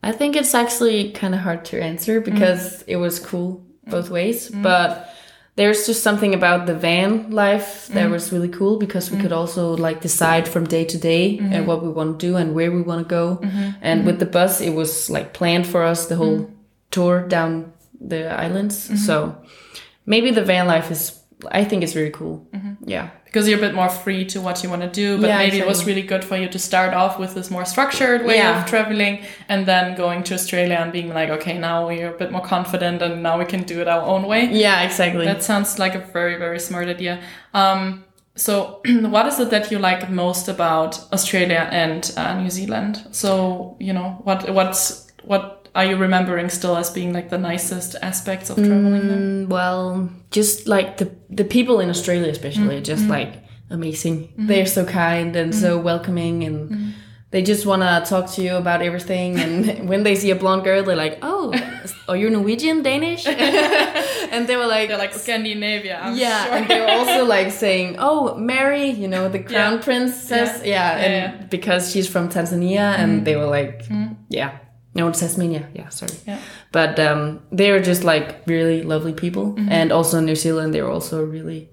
I 0.02 0.14
think 0.14 0.38
it's 0.38 0.56
actually 0.56 1.12
kind 1.12 1.36
of 1.36 1.42
hard 1.42 1.66
to 1.66 1.82
answer 1.82 2.22
because 2.22 2.80
mm. 2.80 2.84
it 2.88 2.96
was 2.96 3.20
cool 3.20 3.62
mm. 3.86 3.92
both 3.92 4.10
ways, 4.10 4.50
but 4.50 5.10
there's 5.56 5.86
just 5.86 6.02
something 6.02 6.34
about 6.34 6.66
the 6.66 6.75
van 6.75 7.32
life 7.32 7.88
that 7.88 8.10
was 8.10 8.32
really 8.32 8.50
cool 8.50 8.78
because 8.78 9.10
we 9.10 9.18
could 9.18 9.32
also 9.32 9.75
like 9.75 10.02
decide 10.02 10.48
from 10.48 10.66
day 10.66 10.84
to 10.84 10.98
day 10.98 11.38
and 11.40 11.66
what 11.66 11.82
we 11.82 11.90
want 11.90 12.20
to 12.20 12.28
do 12.28 12.36
and 12.36 12.54
where 12.54 12.72
we 12.72 12.82
want 12.82 13.08
to 13.08 13.10
go. 13.10 13.38
Mm-hmm. 13.38 13.70
And 13.82 14.00
mm-hmm. 14.00 14.08
with 14.08 14.20
the 14.20 14.25
bus, 14.25 14.60
it 14.60 14.72
was 14.72 15.10
like 15.10 15.34
planned 15.34 15.66
for 15.66 15.84
us 15.84 16.08
the 16.08 16.18
whole 16.18 16.52
tour 16.92 17.25
down 17.28 17.74
the 18.02 18.30
islands. 18.30 19.06
So 19.06 19.36
maybe 20.06 20.32
the 20.32 20.44
van 20.44 20.68
life 20.68 20.92
is, 20.92 21.20
I 21.52 21.64
think 21.66 21.84
it's 21.84 21.96
really 21.96 22.12
cool. 22.12 22.48
Yeah. 22.86 23.10
Because 23.26 23.50
you're 23.50 23.58
a 23.58 23.62
bit 23.62 23.76
more 23.76 23.90
free 23.90 24.24
to 24.28 24.40
what 24.40 24.64
you 24.64 24.70
want 24.70 24.82
to 24.84 24.88
do, 24.90 25.20
but 25.20 25.28
Yeah, 25.28 25.38
maybe 25.40 25.60
it 25.60 25.68
was 25.68 25.86
really 25.86 26.02
good 26.04 26.24
for 26.24 26.38
you 26.38 26.48
to 26.48 26.58
start 26.60 26.94
off 26.94 27.20
with 27.20 27.34
this 27.34 27.52
more 27.52 27.66
structured 27.66 28.26
way 28.26 28.38
Yeah. 28.38 28.62
of 28.62 28.70
traveling, 28.70 29.20
and 29.50 29.66
then 29.66 29.96
going 29.96 30.24
to 30.24 30.34
Australia 30.36 30.78
and 30.80 30.92
being 30.94 31.10
like, 31.14 31.30
okay, 31.30 31.58
now 31.58 31.88
we're 31.88 32.14
a 32.16 32.18
bit 32.18 32.32
more 32.32 32.42
confident, 32.42 33.02
and 33.02 33.22
now 33.22 33.38
we 33.38 33.46
can 33.46 33.64
do 33.64 33.82
it 33.82 33.88
our 33.88 34.02
own 34.02 34.24
way. 34.28 34.46
Yeah, 34.46 34.84
exactly. 34.84 35.26
That 35.26 35.44
sounds 35.44 35.78
like 35.80 35.96
a 35.96 36.00
very, 36.14 36.38
very 36.38 36.60
smart 36.60 36.88
idea. 36.88 37.20
Um, 37.54 38.06
so, 38.36 38.82
what 39.16 39.26
is 39.28 39.40
it 39.40 39.50
that 39.50 39.72
you 39.72 39.80
like 39.80 40.10
most 40.10 40.48
about 40.48 41.00
Australia 41.12 41.68
and 41.72 42.10
uh, 42.16 42.40
New 42.40 42.50
Zealand? 42.50 43.06
So, 43.12 43.76
you 43.80 43.92
know, 43.94 44.22
what 44.24 44.50
what's 44.50 45.08
what 45.24 45.55
are 45.75 45.86
you 45.86 45.98
remembering 45.98 46.50
still 46.50 46.77
as 46.77 46.89
being 46.89 47.12
like 47.12 47.29
the 47.29 47.38
nicest 47.38 47.96
aspects 48.01 48.50
of 48.50 48.55
traveling 48.55 49.08
there? 49.08 49.17
Mm, 49.17 49.48
well, 49.50 50.10
just 50.32 50.67
like 50.67 50.98
the 50.98 51.13
the 51.29 51.44
people 51.44 51.82
in 51.82 51.89
Australia, 51.89 52.29
especially, 52.29 52.77
are 52.77 52.82
just 52.82 53.03
mm-hmm. 53.03 53.12
like 53.12 53.44
amazing. 53.70 54.29
Mm-hmm. 54.29 54.48
They're 54.48 54.65
so 54.65 54.86
kind 54.86 55.36
and 55.36 55.53
so 55.53 55.75
mm-hmm. 55.75 55.86
welcoming, 55.86 56.44
and 56.46 56.96
they 57.32 57.41
just 57.41 57.65
want 57.65 57.82
to 57.82 58.03
talk 58.10 58.32
to 58.36 58.41
you 58.41 58.55
about 58.55 58.82
everything. 58.82 59.38
And 59.38 59.89
when 59.89 60.03
they 60.03 60.15
see 60.15 60.32
a 60.32 60.36
blonde 60.36 60.63
girl, 60.63 60.82
they're 60.82 60.96
like, 60.96 61.20
"Oh, 61.22 61.53
are 62.08 62.15
you 62.15 62.29
Norwegian, 62.29 62.82
Danish?" 62.82 63.27
and 63.27 64.48
they 64.48 64.55
were 64.55 64.67
like, 64.67 64.88
They're 64.88 64.98
like 64.98 65.13
Scandinavia. 65.13 66.00
I'm 66.01 66.15
yeah, 66.15 66.46
sure. 66.46 66.53
and 66.53 66.67
they 66.70 66.79
were 66.79 66.88
also 66.88 67.25
like 67.25 67.51
saying, 67.51 67.98
"Oh, 68.00 68.38
Mary, 68.38 68.91
you 68.91 69.10
know, 69.10 69.27
the 69.27 69.39
crown 69.39 69.74
Yeah. 69.74 69.84
princess." 69.84 70.62
Yeah, 70.63 70.72
Yeah, 70.74 71.03
and 71.03 71.13
yeah. 71.13 71.32
Mm-hmm. 71.32 71.48
because 71.50 71.91
she's 71.91 72.08
from 72.08 72.29
Tanzania, 72.29 72.98
and 72.98 73.25
they 73.27 73.36
were 73.36 73.51
like, 73.60 73.84
"Yeah, 74.29 74.60
no, 74.96 75.12
Tasmania." 75.12 75.68
Yeah, 75.74 75.90
sorry. 75.90 76.18
Yeah. 76.28 76.40
But 76.72 77.00
um, 77.00 77.40
they 77.52 77.70
are 77.72 77.82
just 77.82 78.04
like 78.04 78.28
really 78.48 78.82
lovely 78.84 79.14
people, 79.14 79.46
Mm-hmm. 79.54 79.72
and 79.72 79.92
also 79.92 80.20
New 80.20 80.36
Zealand, 80.36 80.74
they 80.74 80.82
were 80.82 80.92
also 80.94 81.24
really, 81.25 81.70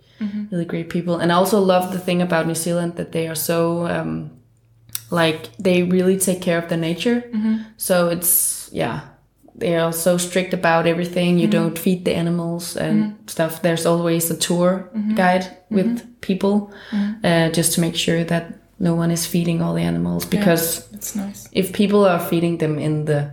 really 0.53 0.65
great 0.65 0.89
people. 0.89 1.17
And 1.23 1.31
I 1.33 1.35
also 1.35 1.59
love 1.61 1.93
the 1.93 1.99
thing 1.99 2.23
about 2.23 2.47
New 2.47 2.55
Zealand 2.55 2.95
that 2.97 3.11
they 3.13 3.27
are 3.29 3.35
so 3.37 3.87
um, 3.87 4.31
like 5.11 5.57
they 5.59 5.83
really 5.83 6.19
take 6.19 6.41
care 6.41 6.59
of 6.59 6.69
the 6.69 6.77
nature. 6.77 7.21
Mm-hmm. 7.33 7.57
So 7.77 8.09
it's 8.09 8.69
yeah, 8.73 9.01
they 9.59 9.77
are 9.77 9.93
so 9.93 10.17
strict 10.19 10.55
about 10.55 10.87
everything. 10.87 11.39
You 11.39 11.49
don't 11.49 11.79
feed 11.79 12.05
the 12.05 12.15
animals 12.15 12.77
and 12.77 13.15
stuff. 13.27 13.61
There's 13.63 13.87
always 13.87 14.31
a 14.31 14.37
tour 14.37 14.89
guide 15.15 15.47
with 15.71 16.01
people 16.21 16.73
uh, 17.25 17.51
just 17.51 17.75
to 17.75 17.81
make 17.81 17.97
sure 17.97 18.25
that 18.25 18.45
no 18.83 18.95
one 18.97 19.13
is 19.13 19.27
feeding 19.27 19.63
all 19.63 19.75
the 19.75 19.83
animals 19.83 20.27
because 20.27 20.93
it's 20.93 21.15
nice. 21.15 21.49
if 21.53 21.73
people 21.73 22.05
are 22.05 22.19
feeding 22.19 22.59
them 22.59 22.79
in 22.79 23.05
the 23.05 23.33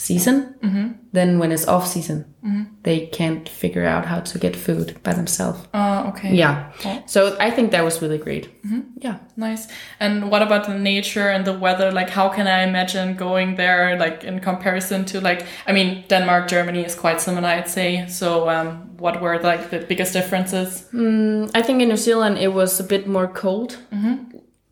season. 0.00 0.54
Mm-hmm. 0.62 0.88
Then 1.12 1.38
when 1.38 1.52
it's 1.52 1.66
off 1.68 1.86
season, 1.86 2.24
mm-hmm. 2.44 2.62
they 2.82 3.06
can't 3.06 3.48
figure 3.48 3.84
out 3.84 4.06
how 4.06 4.20
to 4.20 4.38
get 4.38 4.56
food 4.56 4.98
by 5.02 5.12
themselves. 5.12 5.60
Oh, 5.74 6.08
okay. 6.08 6.34
Yeah. 6.34 6.72
So 7.06 7.36
I 7.38 7.50
think 7.50 7.72
that 7.72 7.84
was 7.84 8.00
really 8.00 8.16
great. 8.16 8.48
Mm-hmm. 8.64 8.80
Yeah. 8.96 9.18
Nice. 9.36 9.68
And 9.98 10.30
what 10.30 10.40
about 10.40 10.66
the 10.66 10.78
nature 10.78 11.28
and 11.28 11.44
the 11.44 11.52
weather? 11.52 11.92
Like, 11.92 12.10
how 12.10 12.28
can 12.28 12.46
I 12.46 12.62
imagine 12.62 13.16
going 13.16 13.56
there, 13.56 13.98
like, 13.98 14.24
in 14.24 14.40
comparison 14.40 15.04
to, 15.06 15.20
like, 15.20 15.44
I 15.66 15.72
mean, 15.72 16.04
Denmark, 16.08 16.48
Germany 16.48 16.84
is 16.84 16.94
quite 16.94 17.20
similar, 17.20 17.48
I'd 17.48 17.68
say. 17.68 18.06
So, 18.08 18.48
um, 18.48 18.96
what 18.98 19.20
were, 19.20 19.38
like, 19.38 19.70
the 19.70 19.80
biggest 19.80 20.12
differences? 20.12 20.88
Mm, 20.94 21.50
I 21.54 21.62
think 21.62 21.82
in 21.82 21.88
New 21.88 21.96
Zealand 21.96 22.38
it 22.38 22.54
was 22.54 22.80
a 22.80 22.84
bit 22.84 23.06
more 23.06 23.28
cold 23.28 23.76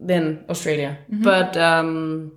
than 0.01 0.45
Australia, 0.49 0.99
mm-hmm. 1.11 1.23
but 1.23 1.57
um, 1.57 2.33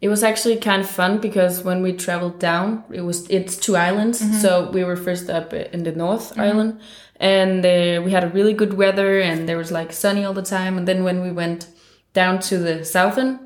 it 0.00 0.08
was 0.08 0.22
actually 0.22 0.56
kind 0.56 0.82
of 0.82 0.88
fun 0.88 1.18
because 1.18 1.62
when 1.62 1.82
we 1.82 1.92
traveled 1.92 2.38
down, 2.38 2.84
it 2.92 3.00
was 3.00 3.26
it's 3.30 3.56
two 3.56 3.76
islands. 3.76 4.20
Mm-hmm. 4.20 4.34
So 4.34 4.70
we 4.70 4.84
were 4.84 4.96
first 4.96 5.30
up 5.30 5.52
in 5.52 5.84
the 5.84 5.92
North 5.92 6.32
mm-hmm. 6.32 6.40
Island, 6.40 6.80
and 7.16 7.64
uh, 7.64 8.02
we 8.04 8.10
had 8.10 8.24
a 8.24 8.28
really 8.28 8.52
good 8.52 8.74
weather, 8.74 9.20
and 9.20 9.48
there 9.48 9.56
was 9.56 9.72
like 9.72 9.92
sunny 9.92 10.24
all 10.24 10.34
the 10.34 10.42
time. 10.42 10.76
And 10.76 10.86
then 10.86 11.04
when 11.04 11.22
we 11.22 11.32
went 11.32 11.68
down 12.12 12.38
to 12.40 12.58
the 12.58 12.84
southern 12.84 13.40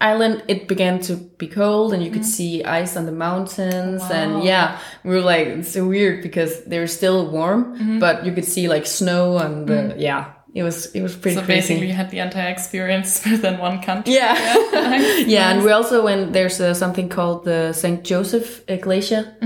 island, 0.00 0.42
it 0.48 0.68
began 0.68 1.00
to 1.00 1.16
be 1.16 1.46
cold, 1.46 1.92
and 1.92 2.02
you 2.02 2.10
could 2.10 2.24
see 2.24 2.64
ice 2.64 2.96
on 2.96 3.06
the 3.06 3.12
mountains, 3.12 4.02
oh, 4.04 4.12
and 4.12 4.44
yeah, 4.44 4.78
we 5.04 5.14
were 5.14 5.20
like 5.20 5.46
it's 5.46 5.72
so 5.72 5.86
weird 5.86 6.22
because 6.22 6.64
they 6.64 6.78
were 6.78 6.86
still 6.86 7.30
warm, 7.30 7.98
but 7.98 8.24
you 8.24 8.32
could 8.32 8.44
see 8.44 8.68
like 8.68 8.86
snow 8.86 9.38
and 9.38 9.66
the, 9.66 9.74
mm. 9.74 9.94
yeah, 9.98 10.32
it 10.56 10.62
was 10.62 10.86
it 10.94 11.02
was 11.02 11.14
pretty 11.14 11.36
So 11.36 11.44
crazy. 11.44 11.60
basically, 11.60 11.88
you 11.88 11.92
had 11.92 12.10
the 12.10 12.18
entire 12.18 12.48
experience 12.48 13.22
within 13.30 13.58
one 13.58 13.82
country. 13.82 14.14
Yeah. 14.14 14.34
Nice. 14.72 15.26
Yeah, 15.26 15.50
and 15.50 15.62
we 15.64 15.72
also 15.72 16.02
went. 16.02 16.32
There's 16.32 16.60
uh, 16.60 16.72
something 16.72 17.08
called 17.08 17.44
the 17.44 17.72
St. 17.72 18.02
Joseph 18.04 18.60
uh, 18.60 18.72
mm-hmm. 18.72 18.82
Glacier, 18.82 19.36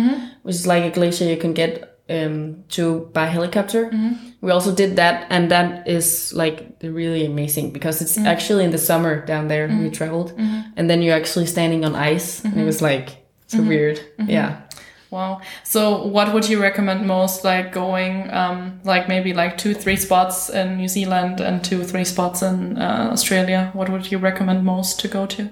which 0.42 0.54
is 0.54 0.66
like 0.66 0.84
a 0.84 0.90
glacier 0.90 1.24
you 1.24 1.36
can 1.36 1.54
get 1.54 1.98
um, 2.08 2.64
to 2.68 3.10
by 3.12 3.26
helicopter. 3.26 3.86
Mm-hmm. 3.86 4.12
We 4.40 4.52
also 4.52 4.72
did 4.74 4.96
that, 4.96 5.26
and 5.30 5.50
that 5.50 5.88
is 5.88 6.32
like 6.32 6.76
really 6.82 7.24
amazing 7.24 7.72
because 7.72 8.02
it's 8.02 8.16
mm-hmm. 8.16 8.26
actually 8.26 8.64
in 8.64 8.70
the 8.70 8.78
summer 8.78 9.24
down 9.26 9.48
there. 9.48 9.66
We 9.68 9.90
traveled, 9.90 10.34
and 10.76 10.88
then 10.88 11.02
you're 11.02 11.16
actually 11.16 11.46
standing 11.46 11.84
on 11.84 11.96
ice, 11.96 12.44
and 12.44 12.60
it 12.60 12.64
was 12.64 12.80
like 12.80 13.08
so 13.48 13.62
weird. 13.62 13.98
Yeah. 14.18 14.60
Wow. 15.10 15.40
So, 15.64 16.06
what 16.06 16.32
would 16.32 16.48
you 16.48 16.60
recommend 16.60 17.06
most? 17.06 17.44
Like 17.44 17.72
going, 17.72 18.30
um, 18.32 18.80
like 18.84 19.08
maybe 19.08 19.32
like 19.32 19.58
two, 19.58 19.74
three 19.74 19.96
spots 19.96 20.48
in 20.48 20.76
New 20.76 20.88
Zealand 20.88 21.40
and 21.40 21.64
two, 21.64 21.82
three 21.84 22.04
spots 22.04 22.42
in 22.42 22.78
uh, 22.78 23.08
Australia. 23.12 23.70
What 23.72 23.88
would 23.88 24.10
you 24.12 24.18
recommend 24.18 24.64
most 24.64 25.00
to 25.00 25.08
go 25.08 25.26
to? 25.26 25.50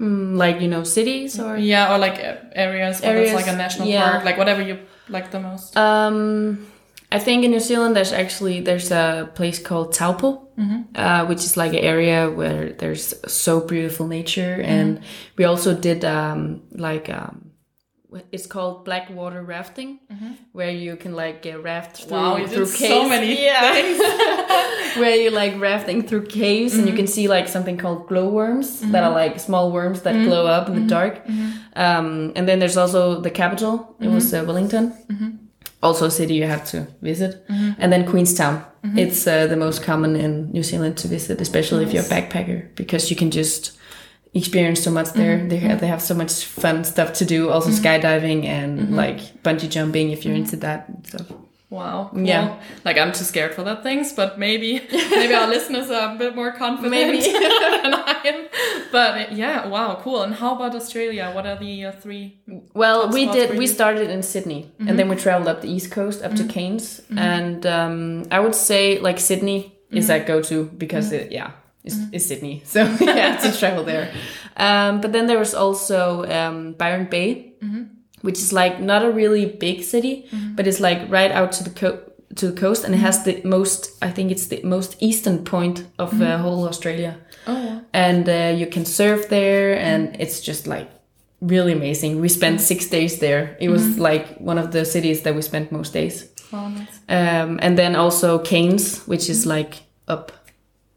Mm, 0.00 0.36
Like 0.38 0.60
you 0.62 0.68
know, 0.68 0.82
cities 0.84 1.38
or 1.38 1.58
Yeah, 1.58 1.92
or 1.94 1.98
like 1.98 2.18
areas, 2.54 3.02
Areas, 3.02 3.34
like 3.34 3.48
a 3.48 3.56
national 3.56 3.88
yeah. 3.88 4.10
park, 4.10 4.24
like 4.24 4.38
whatever 4.38 4.62
you 4.62 4.78
like 5.10 5.30
the 5.30 5.40
most. 5.40 5.76
Um, 5.76 6.66
I 7.12 7.18
think 7.18 7.44
in 7.44 7.50
New 7.50 7.60
Zealand 7.60 7.94
there's 7.96 8.12
actually 8.12 8.60
there's 8.62 8.90
a 8.90 9.28
place 9.34 9.58
called 9.58 9.92
Taupo, 9.92 10.48
uh, 10.94 11.26
which 11.26 11.44
is 11.44 11.56
like 11.56 11.72
an 11.72 11.80
area 11.84 12.30
where 12.30 12.72
there's 12.72 13.14
so 13.30 13.60
beautiful 13.60 14.06
nature, 14.06 14.62
and 14.64 15.00
we 15.36 15.44
also 15.44 15.74
did 15.74 16.04
um, 16.04 16.62
like 16.72 17.10
um, 17.10 17.49
it's 18.32 18.46
called 18.46 18.84
blackwater 18.84 19.42
rafting, 19.42 20.00
mm-hmm. 20.12 20.32
where 20.52 20.70
you 20.70 20.96
can 20.96 21.14
like 21.14 21.42
get 21.42 21.62
raft 21.62 21.96
through 21.96 22.16
Wow, 22.16 22.46
through 22.46 22.66
caves. 22.66 22.78
so 22.78 23.08
many 23.08 23.44
yeah. 23.44 23.72
things. 23.72 23.98
where 24.96 25.16
you 25.16 25.30
like 25.30 25.58
rafting 25.60 26.02
through 26.02 26.26
caves 26.26 26.74
and 26.74 26.82
you 26.82 26.88
mm-hmm. 26.88 26.96
can 26.96 27.06
see 27.06 27.28
like 27.28 27.48
something 27.48 27.76
called 27.76 28.08
glowworms 28.08 28.80
that 28.80 29.02
are 29.04 29.08
mm-hmm. 29.08 29.32
like 29.32 29.40
small 29.40 29.70
worms 29.70 30.02
that 30.02 30.14
glow 30.24 30.46
up 30.46 30.68
in 30.68 30.74
the 30.74 30.86
dark. 30.86 31.22
Um, 31.76 32.32
and 32.34 32.48
then 32.48 32.58
there's 32.58 32.76
also 32.76 33.20
the 33.20 33.30
capital. 33.30 33.94
It 34.00 34.08
was 34.08 34.34
uh, 34.34 34.44
Wellington. 34.46 34.92
Also 35.82 36.06
a 36.06 36.10
city 36.10 36.34
you 36.34 36.46
have 36.46 36.64
to 36.66 36.86
visit. 37.00 37.44
And 37.48 37.92
then 37.92 38.04
Queenstown. 38.06 38.64
It's 38.82 39.26
uh, 39.26 39.46
the 39.46 39.56
most 39.56 39.82
common 39.82 40.16
in 40.16 40.50
New 40.50 40.62
Zealand 40.62 40.96
to 40.98 41.08
visit, 41.08 41.40
especially 41.40 41.84
if 41.84 41.92
you're 41.92 42.02
a 42.02 42.06
backpacker, 42.06 42.74
because 42.74 43.10
you 43.10 43.16
can 43.16 43.30
just 43.30 43.78
experience 44.34 44.82
so 44.82 44.90
much 44.90 45.12
there. 45.12 45.46
They 45.48 45.56
have, 45.58 45.80
they 45.80 45.86
have 45.88 46.02
so 46.02 46.14
much 46.14 46.44
fun 46.44 46.84
stuff 46.84 47.12
to 47.14 47.24
do. 47.24 47.50
Also 47.50 47.70
skydiving 47.70 48.44
and 48.44 48.96
like 48.96 49.18
bungee 49.42 49.68
jumping 49.70 50.10
if 50.10 50.24
you're 50.24 50.34
into 50.36 50.56
that 50.56 50.86
stuff. 51.06 51.26
Wow. 51.70 52.08
cool. 52.12 52.26
Yeah. 52.26 52.60
Like 52.84 52.98
I'm 52.98 53.12
too 53.12 53.22
scared 53.22 53.54
for 53.54 53.62
that 53.62 53.84
things, 53.84 54.12
but 54.12 54.40
maybe 54.40 54.80
maybe 54.92 55.34
our 55.34 55.46
listeners 55.46 55.88
are 55.88 56.14
a 56.14 56.18
bit 56.18 56.34
more 56.34 56.50
confident 56.50 56.90
Maybe. 56.90 57.20
than 57.22 57.94
I 57.94 58.20
am. 58.24 58.48
But 58.90 59.32
yeah, 59.32 59.68
wow, 59.68 60.00
cool. 60.02 60.22
And 60.22 60.34
how 60.34 60.56
about 60.56 60.74
Australia? 60.74 61.30
What 61.32 61.46
are 61.46 61.56
the 61.56 61.84
uh, 61.86 61.92
three? 61.92 62.40
Well, 62.74 63.08
we 63.10 63.26
did. 63.26 63.50
We? 63.50 63.66
Mm-hmm. 63.66 63.74
started 63.74 64.10
in 64.10 64.22
Sydney, 64.24 64.72
and 64.80 64.98
then 64.98 65.08
we 65.08 65.14
traveled 65.14 65.46
up 65.46 65.60
the 65.60 65.70
east 65.70 65.92
coast 65.92 66.22
up 66.24 66.34
to 66.34 66.44
Cairns, 66.44 67.00
and 67.16 67.64
um, 67.66 68.24
I 68.32 68.40
would 68.40 68.56
say 68.56 68.98
like 68.98 69.18
Sydney 69.20 69.76
is 69.90 70.04
Mm-hmm. 70.04 70.06
that 70.08 70.26
go 70.26 70.42
to 70.42 70.64
because 70.76 71.12
it, 71.12 71.30
yeah, 71.32 71.50
it's, 71.84 71.96
it's 72.12 72.26
Sydney, 72.26 72.62
so 72.66 72.84
yeah, 73.00 73.36
to 73.36 73.52
travel 73.58 73.84
there. 73.84 74.12
Um, 74.56 75.00
but 75.00 75.12
then 75.12 75.26
there 75.26 75.38
was 75.38 75.54
also 75.54 76.24
um, 76.26 76.72
Byron 76.74 77.06
Bay, 77.10 77.46
Mm-hmm. 77.62 77.82
which 78.22 78.38
is 78.38 78.52
like 78.52 78.80
not 78.80 79.04
a 79.04 79.10
really 79.10 79.44
big 79.46 79.82
city, 79.82 80.26
but 80.56 80.66
it's 80.66 80.80
like 80.80 80.98
right 81.10 81.30
out 81.30 81.52
to 81.52 81.64
the 81.64 81.70
co- 81.70 82.00
to 82.36 82.46
the 82.50 82.60
coast, 82.60 82.84
and 82.84 82.94
it 82.94 82.98
Mm-hmm. 82.98 83.06
has 83.06 83.24
the 83.24 83.40
most. 83.44 83.90
I 84.02 84.10
think 84.10 84.30
it's 84.30 84.46
the 84.46 84.62
most 84.62 84.96
eastern 85.00 85.44
point 85.44 85.84
of 85.98 86.20
uh, 86.22 86.38
whole 86.38 86.66
Australia. 86.68 87.16
Oh, 87.46 87.82
and 87.92 88.28
uh, 88.28 88.54
you 88.58 88.66
can 88.66 88.84
surf 88.84 89.28
there 89.28 89.78
and 89.78 90.14
it's 90.20 90.40
just 90.40 90.66
like 90.66 90.88
really 91.40 91.72
amazing. 91.72 92.20
We 92.20 92.28
spent 92.28 92.60
six 92.60 92.86
days 92.86 93.18
there. 93.18 93.56
It 93.60 93.68
was 93.70 93.98
like 93.98 94.38
one 94.38 94.58
of 94.58 94.70
the 94.72 94.84
cities 94.84 95.22
that 95.22 95.34
we 95.34 95.42
spent 95.42 95.72
most 95.72 95.92
days. 95.92 96.26
Wow, 96.52 96.68
nice. 96.68 96.98
um, 97.08 97.58
and 97.62 97.76
then 97.78 97.94
also 97.96 98.38
Cairns, 98.38 99.06
which 99.06 99.28
is 99.30 99.46
like 99.46 99.74
up 100.08 100.32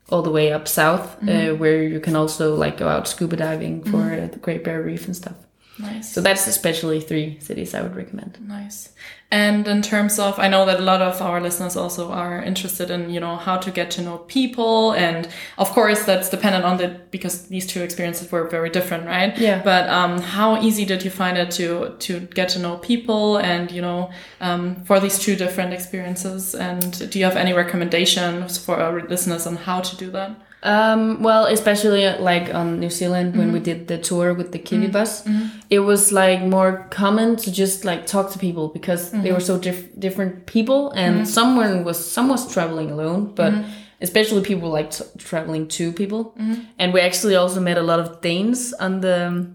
all 0.10 0.22
the 0.22 0.30
way 0.30 0.52
up 0.52 0.68
south 0.68 1.18
uh, 1.28 1.54
where 1.56 1.82
you 1.84 2.00
can 2.00 2.16
also 2.16 2.56
like 2.56 2.78
go 2.78 2.88
out 2.88 3.08
scuba 3.08 3.36
diving 3.36 3.84
for 3.84 4.13
uh, 4.13 4.28
the 4.28 4.39
great 4.39 4.63
barrier 4.63 4.86
reef 4.86 5.06
and 5.06 5.16
stuff 5.16 5.36
Nice. 5.80 6.14
so 6.14 6.22
that's 6.22 6.46
especially 6.48 7.02
three 7.02 7.40
cities 7.40 7.74
i 7.74 7.82
would 7.82 7.96
recommend 7.96 8.38
Nice. 8.48 8.94
And 9.34 9.68
in 9.68 9.82
terms 9.82 10.20
of, 10.20 10.38
I 10.38 10.48
know 10.48 10.64
that 10.68 10.80
a 10.80 10.84
lot 10.84 11.02
of 11.02 11.20
our 11.20 11.42
listeners 11.42 11.76
also 11.76 12.12
are 12.12 12.44
interested 12.44 12.92
in, 12.92 13.10
you 13.10 13.20
know, 13.20 13.36
how 13.36 13.58
to 13.58 13.72
get 13.72 13.90
to 13.92 14.04
know 14.04 14.20
people. 14.20 14.92
And 14.92 15.28
of 15.58 15.72
course, 15.72 16.04
that's 16.04 16.30
dependent 16.30 16.66
on 16.66 16.78
the, 16.78 17.02
because 17.10 17.48
these 17.48 17.66
two 17.66 17.82
experiences 17.82 18.32
were 18.32 18.48
very 18.48 18.70
different, 18.70 19.08
right? 19.08 19.36
Yeah. 19.36 19.64
But 19.64 19.90
um, 19.90 20.22
how 20.22 20.62
easy 20.62 20.86
did 20.86 21.04
you 21.04 21.10
find 21.10 21.36
it 21.36 21.50
to, 21.54 21.96
to 21.98 22.20
get 22.20 22.50
to 22.50 22.60
know 22.60 22.78
people 22.78 23.38
and, 23.38 23.72
you 23.72 23.82
know, 23.82 24.12
um, 24.40 24.84
for 24.86 25.00
these 25.00 25.18
two 25.18 25.36
different 25.36 25.74
experiences? 25.74 26.54
And 26.54 27.10
do 27.10 27.18
you 27.18 27.26
have 27.26 27.36
any 27.36 27.54
recommendations 27.54 28.60
for 28.60 28.78
our 28.78 29.02
listeners 29.02 29.48
on 29.48 29.56
how 29.56 29.82
to 29.82 29.96
do 29.96 30.12
that? 30.12 30.40
Um, 30.65 31.21
well, 31.21 31.45
especially 31.47 32.08
like 32.19 32.54
on 32.54 32.80
New 32.80 32.89
Zealand 32.89 33.36
when 33.36 33.52
we 33.52 33.60
did 33.60 33.88
the 33.88 33.97
tour 33.97 34.34
with 34.34 34.54
the 34.54 34.60
Kiwi 34.60 34.88
bus, 34.88 35.23
it 35.69 35.80
was 35.80 36.12
like 36.13 36.41
more 36.41 36.88
common 36.89 37.36
to 37.36 37.52
just 37.52 37.84
like 37.84 38.06
talk 38.06 38.32
to 38.32 38.39
people 38.39 38.69
because 38.69 39.12
they 39.12 39.32
were 39.34 39.41
so 39.41 39.58
diff- 39.60 39.91
different 39.99 40.45
people, 40.45 40.91
and 40.91 41.28
someone 41.28 41.84
was 41.84 41.97
some 42.12 42.30
was 42.30 42.52
traveling 42.54 42.91
alone, 42.91 43.34
but 43.36 43.54
especially 44.02 44.41
people 44.41 44.69
like 44.69 44.91
t- 44.91 45.04
traveling 45.17 45.67
two 45.67 45.91
people, 45.91 46.34
and 46.80 46.93
we 46.93 47.02
actually 47.02 47.36
also 47.36 47.60
met 47.60 47.78
a 47.78 47.84
lot 47.84 47.99
of 47.99 48.21
Danes 48.21 48.71
on 48.80 49.02
the 49.02 49.47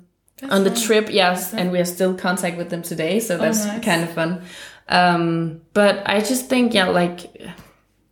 on 0.51 0.64
the 0.64 0.71
trip. 0.71 1.09
Yes, 1.11 1.55
and 1.55 1.73
we 1.73 1.79
are 1.79 1.87
still 1.87 2.11
in 2.11 2.16
contact 2.18 2.59
with 2.59 2.68
them 2.68 2.83
today, 2.83 3.18
so 3.21 3.38
that's 3.38 3.64
nice. 3.64 3.83
kind 3.85 4.03
of 4.03 4.11
fun. 4.11 4.42
Um, 4.90 5.61
but 5.73 6.03
I 6.07 6.21
just 6.21 6.49
think 6.51 6.75
yeah, 6.75 6.88
like 6.88 7.18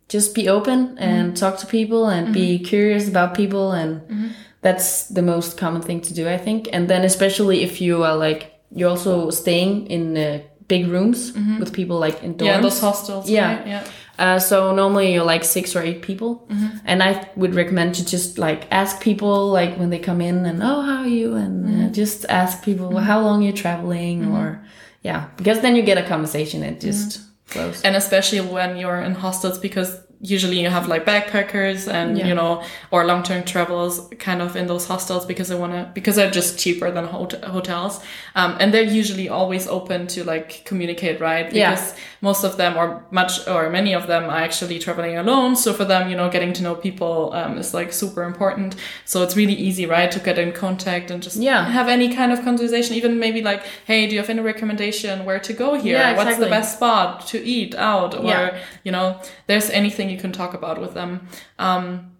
just 0.09 0.33
be 0.33 0.47
open 0.47 0.97
and 0.97 1.27
mm-hmm. 1.27 1.35
talk 1.35 1.57
to 1.59 1.67
people 1.67 2.07
and 2.07 2.33
be 2.33 2.55
mm-hmm. 2.55 2.65
curious 2.65 3.07
about 3.09 3.35
people 3.35 3.71
and 3.73 4.01
mm-hmm. 4.01 4.27
that's 4.61 5.07
the 5.09 5.21
most 5.21 5.57
common 5.57 5.81
thing 5.81 6.01
to 6.01 6.13
do 6.13 6.27
i 6.29 6.37
think. 6.37 6.69
And 6.71 6.89
then 6.89 7.03
especially 7.03 7.63
if 7.63 7.81
you 7.81 8.03
are 8.03 8.15
like 8.15 8.53
you're 8.71 8.89
also 8.89 9.29
staying 9.29 9.87
in 9.87 10.17
uh, 10.17 10.41
big 10.67 10.87
rooms 10.87 11.31
with 11.59 11.71
people 11.71 11.97
like 11.97 12.21
in 12.23 12.35
dorms 12.35 12.45
Yeah, 12.45 12.59
those 12.61 12.79
hostels. 12.79 13.29
Yeah. 13.29 13.57
Right? 13.57 13.67
Yeah. 13.67 13.87
uh, 14.19 14.39
so 14.39 14.75
normally 14.75 15.13
you're 15.13 15.23
like 15.23 15.45
six 15.45 15.75
or 15.75 15.81
eight 15.81 16.01
people. 16.01 16.47
And 16.85 17.01
i 17.03 17.29
would 17.35 17.55
recommend 17.55 17.95
to 17.95 18.05
just 18.05 18.37
like 18.37 18.67
ask 18.71 19.01
people 19.01 19.49
like 19.49 19.77
when 19.77 19.89
they 19.89 19.99
come 19.99 20.21
in 20.21 20.45
and 20.45 20.61
oh 20.61 20.81
how 20.81 21.01
are 21.01 21.07
you? 21.07 21.35
and 21.35 21.53
uh, 21.67 21.93
just 21.93 22.25
ask 22.29 22.63
people 22.63 22.89
well, 22.89 23.03
how 23.03 23.19
long 23.21 23.41
you're 23.41 23.53
traveling? 23.53 24.31
Or 24.33 24.61
yeah 25.03 25.29
because 25.37 25.61
then 25.61 25.75
you 25.75 25.83
get 25.83 25.97
a 25.97 26.03
conversation 26.03 26.63
and 26.63 26.81
just 26.81 27.21
flows 27.47 27.81
and 27.81 27.95
especially 27.95 28.41
when 28.41 28.77
you're 28.77 29.01
in 29.01 29.13
hostels 29.13 29.57
because 29.57 30.01
usually 30.19 30.59
you 30.59 30.69
have 30.69 30.87
like 30.87 31.05
backpackers 31.05 31.87
and 31.91 32.17
Yeah. 32.17 32.27
you 32.27 32.33
know 32.33 32.63
or 32.91 33.05
long-term 33.05 33.43
travelers 33.43 34.01
kind 34.17 34.41
of 34.41 34.55
in 34.55 34.65
those 34.67 34.87
hostels 34.87 35.25
because 35.25 35.47
they 35.49 35.55
want 35.55 35.73
to 35.73 35.91
because 35.93 36.15
they're 36.15 36.31
just 36.31 36.57
cheaper 36.57 36.89
than 36.89 37.05
hot- 37.05 37.43
hotels 37.45 38.01
um, 38.35 38.57
and 38.59 38.73
they're 38.73 38.81
usually 39.01 39.29
always 39.29 39.67
open 39.67 40.07
to 40.07 40.23
like 40.23 40.63
communicate 40.65 41.19
right 41.21 41.53
Yeah. 41.53 41.69
because 41.71 41.93
most 42.21 42.43
of 42.43 42.57
them 42.57 42.77
or 42.77 43.03
much 43.11 43.47
or 43.47 43.69
many 43.69 43.93
of 43.93 44.07
them 44.07 44.23
are 44.25 44.39
actually 44.47 44.79
traveling 44.79 45.17
alone 45.17 45.55
so 45.55 45.71
for 45.71 45.85
them 45.85 46.09
you 46.09 46.15
know 46.17 46.29
getting 46.31 46.51
to 46.53 46.63
know 46.63 46.73
people 46.73 47.31
um, 47.33 47.57
is 47.59 47.73
like 47.75 47.93
super 47.93 48.23
important 48.23 48.75
so 49.05 49.21
it's 49.21 49.35
really 49.37 49.53
easy 49.53 49.85
right 49.85 50.11
to 50.11 50.19
get 50.19 50.39
in 50.39 50.51
contact 50.51 51.11
and 51.11 51.21
just 51.21 51.37
Yeah. 51.37 51.63
have 51.69 51.87
any 51.87 52.09
kind 52.15 52.31
of 52.33 52.41
conversation 52.43 52.95
even 52.95 53.19
maybe 53.19 53.43
like 53.43 53.63
hey 53.85 54.07
do 54.07 54.15
you 54.15 54.21
have 54.21 54.31
any 54.31 54.41
recommendation 54.41 55.25
where 55.25 55.39
to 55.39 55.53
go 55.53 55.75
here 55.75 55.97
Yeah, 55.99 56.17
what's 56.17 56.37
the 56.39 56.47
best 56.47 56.77
spot 56.77 57.27
to 57.27 57.37
eat 57.45 57.75
out 57.75 58.15
or 58.15 58.25
Yeah. 58.25 58.57
you 58.83 58.91
know 58.91 59.19
there's 59.45 59.69
anything 59.69 60.06
you 60.09 60.17
can 60.17 60.31
talk 60.31 60.53
about 60.53 60.79
with 60.81 60.93
them 60.93 61.27
um, 61.59 62.11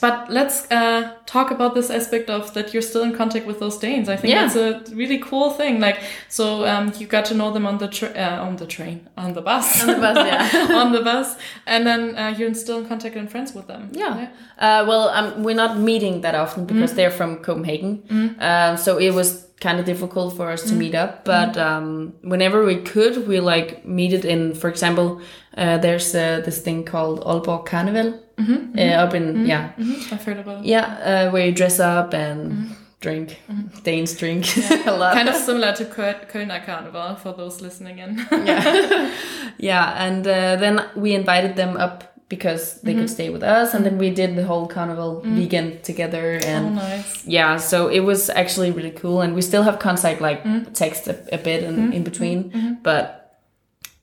but 0.00 0.28
let's 0.30 0.68
uh, 0.72 1.12
talk 1.26 1.50
about 1.52 1.74
this 1.74 1.88
aspect 1.90 2.28
of 2.28 2.52
that 2.54 2.72
you're 2.72 2.82
still 2.82 3.02
in 3.04 3.14
contact 3.14 3.46
with 3.46 3.60
those 3.60 3.78
Danes. 3.78 4.08
I 4.08 4.16
think 4.16 4.32
Yeah. 4.34 4.48
that's 4.48 4.56
a 4.90 4.94
really 4.96 5.18
cool 5.18 5.50
thing. 5.50 5.78
Like, 5.80 6.00
so 6.28 6.66
um, 6.66 6.92
you 6.98 7.06
got 7.06 7.24
to 7.26 7.34
know 7.34 7.52
them 7.52 7.66
on 7.66 7.78
the 7.78 7.86
uh, 8.16 8.42
on 8.42 8.56
the 8.56 8.66
train, 8.66 9.08
on 9.16 9.34
the 9.34 9.42
bus, 9.42 9.80
On 9.82 9.86
the 9.88 10.00
bus, 10.00 10.16
yeah. 10.16 10.68
on 10.82 10.90
the 10.92 11.02
bus, 11.02 11.36
and 11.66 11.86
then 11.86 12.16
uh, 12.18 12.34
you're 12.36 12.52
still 12.54 12.78
in 12.80 12.86
contact 12.86 13.14
and 13.14 13.30
friends 13.30 13.52
with 13.54 13.68
them. 13.68 13.90
Yeah. 13.92 14.28
Uh, 14.58 14.84
well, 14.88 15.08
um, 15.10 15.44
we're 15.44 15.54
not 15.54 15.78
meeting 15.78 16.22
that 16.22 16.34
often 16.34 16.64
because 16.66 16.94
they're 16.94 17.10
from 17.20 17.36
Copenhagen. 17.36 18.02
Um, 18.40 18.76
so 18.76 18.98
it 18.98 19.10
was 19.10 19.46
kind 19.62 19.78
of 19.80 19.86
difficult 19.86 20.36
for 20.36 20.50
us 20.52 20.62
to 20.68 20.74
meet 20.74 20.94
up. 20.94 21.24
But 21.24 21.56
um, 21.56 22.12
whenever 22.22 22.64
we 22.64 22.76
could, 22.92 23.26
we 23.28 23.40
like 23.40 23.84
meet 23.86 24.12
it 24.12 24.24
in, 24.24 24.54
for 24.54 24.68
example, 24.68 25.20
uh, 25.56 25.78
there's 25.78 26.14
uh, 26.14 26.42
this 26.44 26.60
thing 26.60 26.84
called 26.84 27.20
Aalborg 27.24 27.64
Carnival 27.66 28.08
uh, 28.38 29.04
up 29.04 29.14
in, 29.14 29.46
yeah, 29.46 29.72
Mhm, 29.78 30.12
I've 30.12 30.24
heard 30.24 30.38
about 30.38 30.58
it. 30.64 30.64
yeah, 30.66 30.86
uh, 31.28 31.30
where 31.32 31.46
you 31.46 31.52
dress 31.52 31.78
up 31.80 32.14
and 32.14 32.74
drink. 33.00 33.38
Danes 33.84 34.16
drink 34.16 34.46
a 34.86 34.92
lot. 34.92 35.14
Kind 35.14 35.28
of 35.28 35.34
similar 35.36 35.72
to 35.76 35.84
Köl- 35.84 36.28
Kölner 36.30 36.64
Carnival 36.64 37.16
for 37.16 37.32
those 37.36 37.60
listening 37.62 37.98
in. 37.98 38.18
yeah 38.46 39.10
yeah 39.58 40.04
and 40.06 40.26
uh, 40.26 40.56
then 40.56 40.80
we 40.96 41.14
invited 41.14 41.56
them 41.56 41.76
up 41.76 42.04
because 42.32 42.80
they 42.80 42.94
could 42.94 43.10
mm-hmm. 43.10 43.18
stay 43.18 43.28
with 43.28 43.42
us 43.42 43.74
and 43.74 43.84
then 43.84 43.98
we 43.98 44.08
did 44.08 44.34
the 44.36 44.46
whole 44.50 44.66
carnival 44.66 45.20
mm. 45.22 45.36
weekend 45.36 45.84
together 45.84 46.40
oh, 46.42 46.46
and 46.46 46.76
nice. 46.76 47.26
yeah 47.26 47.58
so 47.58 47.88
it 47.88 48.00
was 48.00 48.30
actually 48.30 48.70
really 48.70 48.90
cool 49.02 49.20
and 49.20 49.34
we 49.34 49.42
still 49.42 49.64
have 49.68 49.78
contact 49.78 50.18
like 50.22 50.42
mm. 50.42 50.64
text 50.72 51.06
a, 51.08 51.14
a 51.30 51.36
bit 51.36 51.62
in, 51.62 51.76
mm-hmm. 51.76 51.92
in 51.92 52.02
between 52.02 52.38
mm-hmm. 52.50 52.72
but 52.82 53.38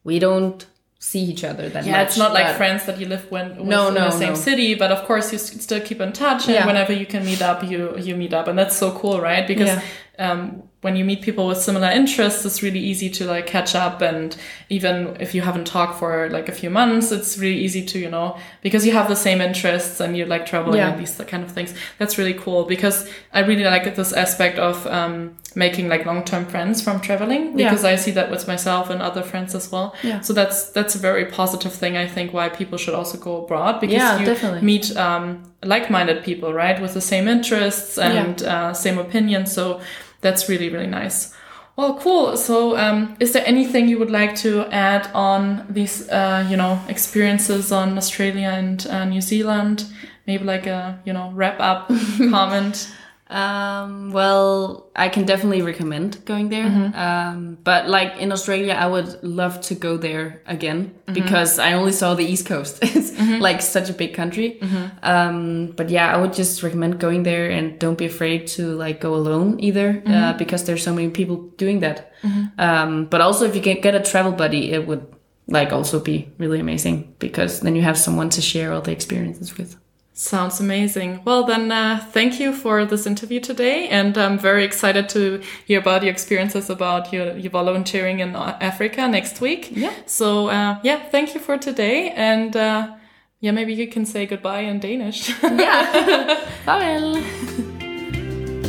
we 0.03 0.19
don't 0.19 0.67
see 0.99 1.23
each 1.31 1.43
other 1.43 1.69
that 1.69 1.85
Yeah, 1.85 1.93
much 1.93 2.07
it's 2.09 2.17
not 2.17 2.33
like 2.33 2.55
friends 2.55 2.85
that 2.85 2.99
you 2.99 3.07
live 3.07 3.25
when 3.31 3.47
with 3.57 3.67
No, 3.75 3.87
in 3.87 3.95
no, 3.95 4.05
the 4.11 4.17
same 4.23 4.33
no. 4.33 4.47
city, 4.49 4.75
but 4.75 4.91
of 4.91 5.05
course 5.07 5.31
you 5.33 5.39
still 5.39 5.81
keep 5.89 6.01
in 6.01 6.11
touch, 6.11 6.41
and 6.47 6.55
Yeah. 6.55 6.67
whenever 6.67 6.93
you 7.01 7.07
can 7.13 7.23
meet 7.31 7.41
up, 7.41 7.63
you 7.71 7.79
you 8.07 8.15
meet 8.23 8.33
up, 8.33 8.45
and 8.49 8.59
that's 8.59 8.77
so 8.83 8.91
cool, 9.01 9.17
right? 9.29 9.45
Because 9.47 9.69
Yeah. 9.69 9.81
um, 10.25 10.63
when 10.81 10.95
you 10.95 11.03
meet 11.03 11.21
people 11.21 11.45
with 11.47 11.57
similar 11.57 11.89
interests, 11.89 12.45
it's 12.45 12.63
really 12.63 12.79
easy 12.79 13.09
to 13.09 13.25
like 13.25 13.45
catch 13.47 13.75
up, 13.75 14.01
and 14.01 14.37
even 14.69 15.17
if 15.19 15.35
you 15.35 15.41
haven't 15.41 15.67
talked 15.67 15.99
for 15.99 16.29
like 16.29 16.47
a 16.47 16.53
few 16.53 16.69
months, 16.69 17.11
it's 17.11 17.37
really 17.37 17.57
easy 17.59 17.85
to 17.85 17.99
you 17.99 18.09
know 18.09 18.37
because 18.61 18.85
you 18.85 18.93
have 18.93 19.09
the 19.09 19.15
same 19.15 19.41
interests 19.41 19.99
and 19.99 20.15
you 20.15 20.25
like 20.25 20.45
traveling 20.45 20.77
Yeah. 20.77 20.91
and 20.91 20.99
these 21.01 21.15
kind 21.27 21.43
of 21.43 21.51
things. 21.51 21.73
That's 21.97 22.17
really 22.17 22.33
cool 22.33 22.63
because 22.63 23.09
I 23.33 23.41
really 23.41 23.65
like 23.65 23.93
this 23.95 24.13
aspect 24.13 24.57
of 24.57 24.87
um, 24.87 25.35
making 25.55 25.89
like 25.89 26.05
long 26.05 26.23
term 26.23 26.45
friends 26.45 26.81
from 26.81 27.01
traveling 27.01 27.59
Yeah. 27.59 27.69
because 27.69 27.83
I 27.83 27.95
see 27.97 28.11
that 28.11 28.31
with 28.31 28.47
myself 28.47 28.89
and 28.89 29.01
other 29.01 29.21
friends 29.23 29.55
as 29.55 29.69
well. 29.71 29.93
Yeah. 30.01 30.21
So 30.21 30.31
that's 30.31 30.69
that's 30.71 30.95
a 30.95 30.99
very 30.99 31.25
positive 31.25 31.73
thing. 31.73 31.97
I 31.97 32.07
think 32.07 32.31
why 32.33 32.47
people 32.47 32.77
should 32.77 32.93
also 32.93 33.17
go 33.17 33.43
abroad 33.43 33.81
because 33.81 33.95
Yeah, 33.97 34.17
you 34.19 34.25
definitely. 34.25 34.61
meet 34.61 34.95
um, 34.95 35.43
like-minded 35.63 36.23
people, 36.23 36.53
right, 36.53 36.81
with 36.81 36.93
the 36.93 37.01
same 37.01 37.27
interests 37.27 37.97
and 37.97 38.41
uh, 38.43 38.73
same 38.73 38.97
opinions. 38.97 39.51
So 39.51 39.81
that's 40.21 40.49
really 40.49 40.69
really 40.69 40.87
nice. 40.87 41.33
Well, 41.79 41.97
cool. 41.97 42.35
So, 42.35 42.75
um, 42.75 43.15
is 43.21 43.31
there 43.31 43.43
anything 43.45 43.87
you 43.87 43.97
would 43.99 44.11
like 44.11 44.35
to 44.43 44.65
add 44.65 45.09
on 45.13 45.65
these, 45.69 46.09
uh, 46.09 46.45
you 46.49 46.57
know, 46.57 46.77
experiences 46.89 47.71
on 47.71 47.97
Australia 47.97 48.49
and 48.49 48.85
uh, 48.87 49.05
New 49.05 49.21
Zealand? 49.21 49.85
Maybe 50.27 50.43
like 50.43 50.67
a, 50.67 50.99
you 51.05 51.13
know, 51.13 51.31
wrap 51.33 51.57
up 51.61 51.87
comment. 52.17 52.93
Um, 53.29 54.11
well, 54.11 54.89
I 54.95 55.07
can 55.09 55.25
definitely 55.25 55.61
recommend 55.61 56.25
going 56.25 56.49
there. 56.49 56.65
Um, 56.95 57.57
but 57.63 57.87
like 57.87 58.17
in 58.17 58.31
Australia, 58.31 58.73
I 58.73 58.87
would 58.87 59.23
love 59.23 59.61
to 59.61 59.75
go 59.75 59.97
there 59.97 60.41
again 60.47 60.95
because 61.13 61.59
I 61.59 61.73
only 61.73 61.91
saw 61.91 62.15
the 62.15 62.25
East 62.25 62.45
Coast. 62.47 62.79
it's 62.81 63.11
like 63.39 63.61
such 63.61 63.89
a 63.89 63.93
big 63.93 64.13
country. 64.15 64.59
Um, 65.03 65.73
but 65.77 65.89
yeah, 65.89 66.11
I 66.13 66.17
would 66.17 66.33
just 66.33 66.63
recommend 66.63 66.99
going 66.99 67.23
there 67.23 67.49
and 67.51 67.77
don't 67.79 67.97
be 67.97 68.05
afraid 68.05 68.47
to 68.57 68.75
like 68.75 68.99
go 68.99 69.13
alone 69.15 69.59
either, 69.59 70.01
uh, 70.07 70.33
because 70.37 70.63
there's 70.65 70.83
so 70.83 70.93
many 70.93 71.09
people 71.09 71.37
doing 71.57 71.79
that. 71.81 72.11
Um, 72.57 73.05
but 73.05 73.21
also 73.21 73.45
if 73.45 73.55
you 73.55 73.61
can 73.61 73.79
get 73.81 73.93
a 73.95 74.01
travel 74.01 74.31
buddy, 74.31 74.71
it 74.71 74.87
would 74.87 75.05
like 75.47 75.71
also 75.71 75.99
be 75.99 76.29
really 76.37 76.59
amazing 76.59 77.13
because 77.19 77.61
then 77.61 77.75
you 77.75 77.81
have 77.81 77.97
someone 77.97 78.29
to 78.29 78.41
share 78.41 78.71
all 78.73 78.81
the 78.81 78.91
experiences 78.91 79.57
with. 79.57 79.75
Sounds 80.19 80.59
amazing. 80.59 81.21
Well, 81.23 81.45
then, 81.45 81.71
uh, 81.71 82.05
thank 82.11 82.41
you 82.41 82.51
for 82.51 82.83
this 82.83 83.07
interview 83.07 83.39
today. 83.39 83.87
And 83.87 84.17
I'm 84.17 84.37
very 84.37 84.65
excited 84.65 85.07
to 85.09 85.41
hear 85.65 85.79
about 85.79 86.03
your 86.03 86.11
experiences 86.11 86.69
about 86.69 87.13
your, 87.13 87.37
your 87.37 87.51
volunteering 87.51 88.19
in 88.19 88.35
uh, 88.35 88.57
Africa 88.59 89.07
next 89.07 89.39
week. 89.39 89.69
Yeah. 89.71 89.93
So, 90.07 90.49
uh, 90.49 90.79
yeah, 90.83 90.99
thank 91.09 91.33
you 91.35 91.39
for 91.39 91.57
today. 91.57 92.09
And, 92.09 92.53
uh, 92.53 92.97
yeah, 93.39 93.51
maybe 93.51 93.73
you 93.73 93.87
can 93.87 94.05
say 94.05 94.25
goodbye 94.25 94.59
in 94.59 94.81
Danish. 94.81 95.29
Farvel! 96.65 97.23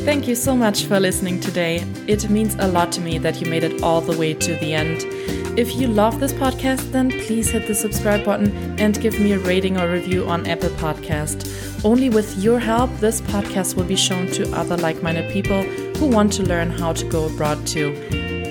Thank 0.05 0.29
you 0.29 0.37
so 0.37 0.55
much 0.55 0.85
for 0.85 1.01
listening 1.01 1.41
today. 1.41 1.85
It 2.07 2.31
means 2.31 2.55
a 2.61 2.69
lot 2.69 2.93
to 2.93 3.01
me 3.01 3.19
that 3.19 3.41
you 3.41 3.51
made 3.51 3.65
it 3.65 3.83
all 3.83 4.01
the 4.01 4.17
way 4.17 4.35
to 4.35 4.55
the 4.55 4.73
end. 4.73 5.40
If 5.57 5.75
you 5.77 5.89
love 5.89 6.21
this 6.21 6.33
podcast, 6.33 6.93
then 6.93 7.11
please 7.11 7.51
hit 7.51 7.67
the 7.67 7.75
subscribe 7.75 8.25
button 8.25 8.53
and 8.79 9.01
give 9.01 9.19
me 9.19 9.33
a 9.33 9.39
rating 9.41 9.79
or 9.79 9.91
review 9.91 10.27
on 10.27 10.47
Apple 10.47 10.71
Podcast. 10.71 11.47
Only 11.85 12.09
with 12.09 12.39
your 12.39 12.59
help, 12.59 12.91
this 12.99 13.21
podcast 13.23 13.75
will 13.75 13.85
be 13.85 13.97
shown 13.97 14.27
to 14.29 14.51
other 14.53 14.77
like-minded 14.77 15.33
people 15.33 15.63
who 15.99 16.07
want 16.07 16.33
to 16.35 16.43
learn 16.43 16.71
how 16.71 16.93
to 16.93 17.05
go 17.09 17.27
abroad 17.27 17.67
too. 17.67 17.95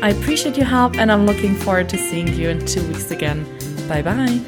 I 0.02 0.10
appreciate 0.10 0.58
your 0.58 0.66
help 0.68 0.98
and 0.98 1.12
I'm 1.12 1.26
looking 1.26 1.56
forward 1.56 1.90
to 1.90 1.98
seeing 1.98 2.28
you 2.28 2.50
in 2.50 2.66
two 2.66 2.86
weeks 2.88 3.12
again. 3.12 3.46
Bye 3.88 4.02
bye. 4.02 4.40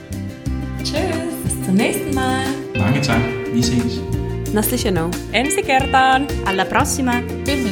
Tschüss. 0.83 1.43
Bis 1.43 1.65
zum 1.65 1.75
nächsten 1.75 2.13
Mal. 2.13 2.45
Lange 2.75 3.01
Zeit. 3.01 3.21
Wie 3.53 3.63
sehen's? 3.63 3.99
Na. 4.53 4.61
Ensi 5.31 5.61
kertaan. 5.61 6.27
Alla 6.45 6.65
prossima. 6.65 7.21
Bitte. 7.45 7.71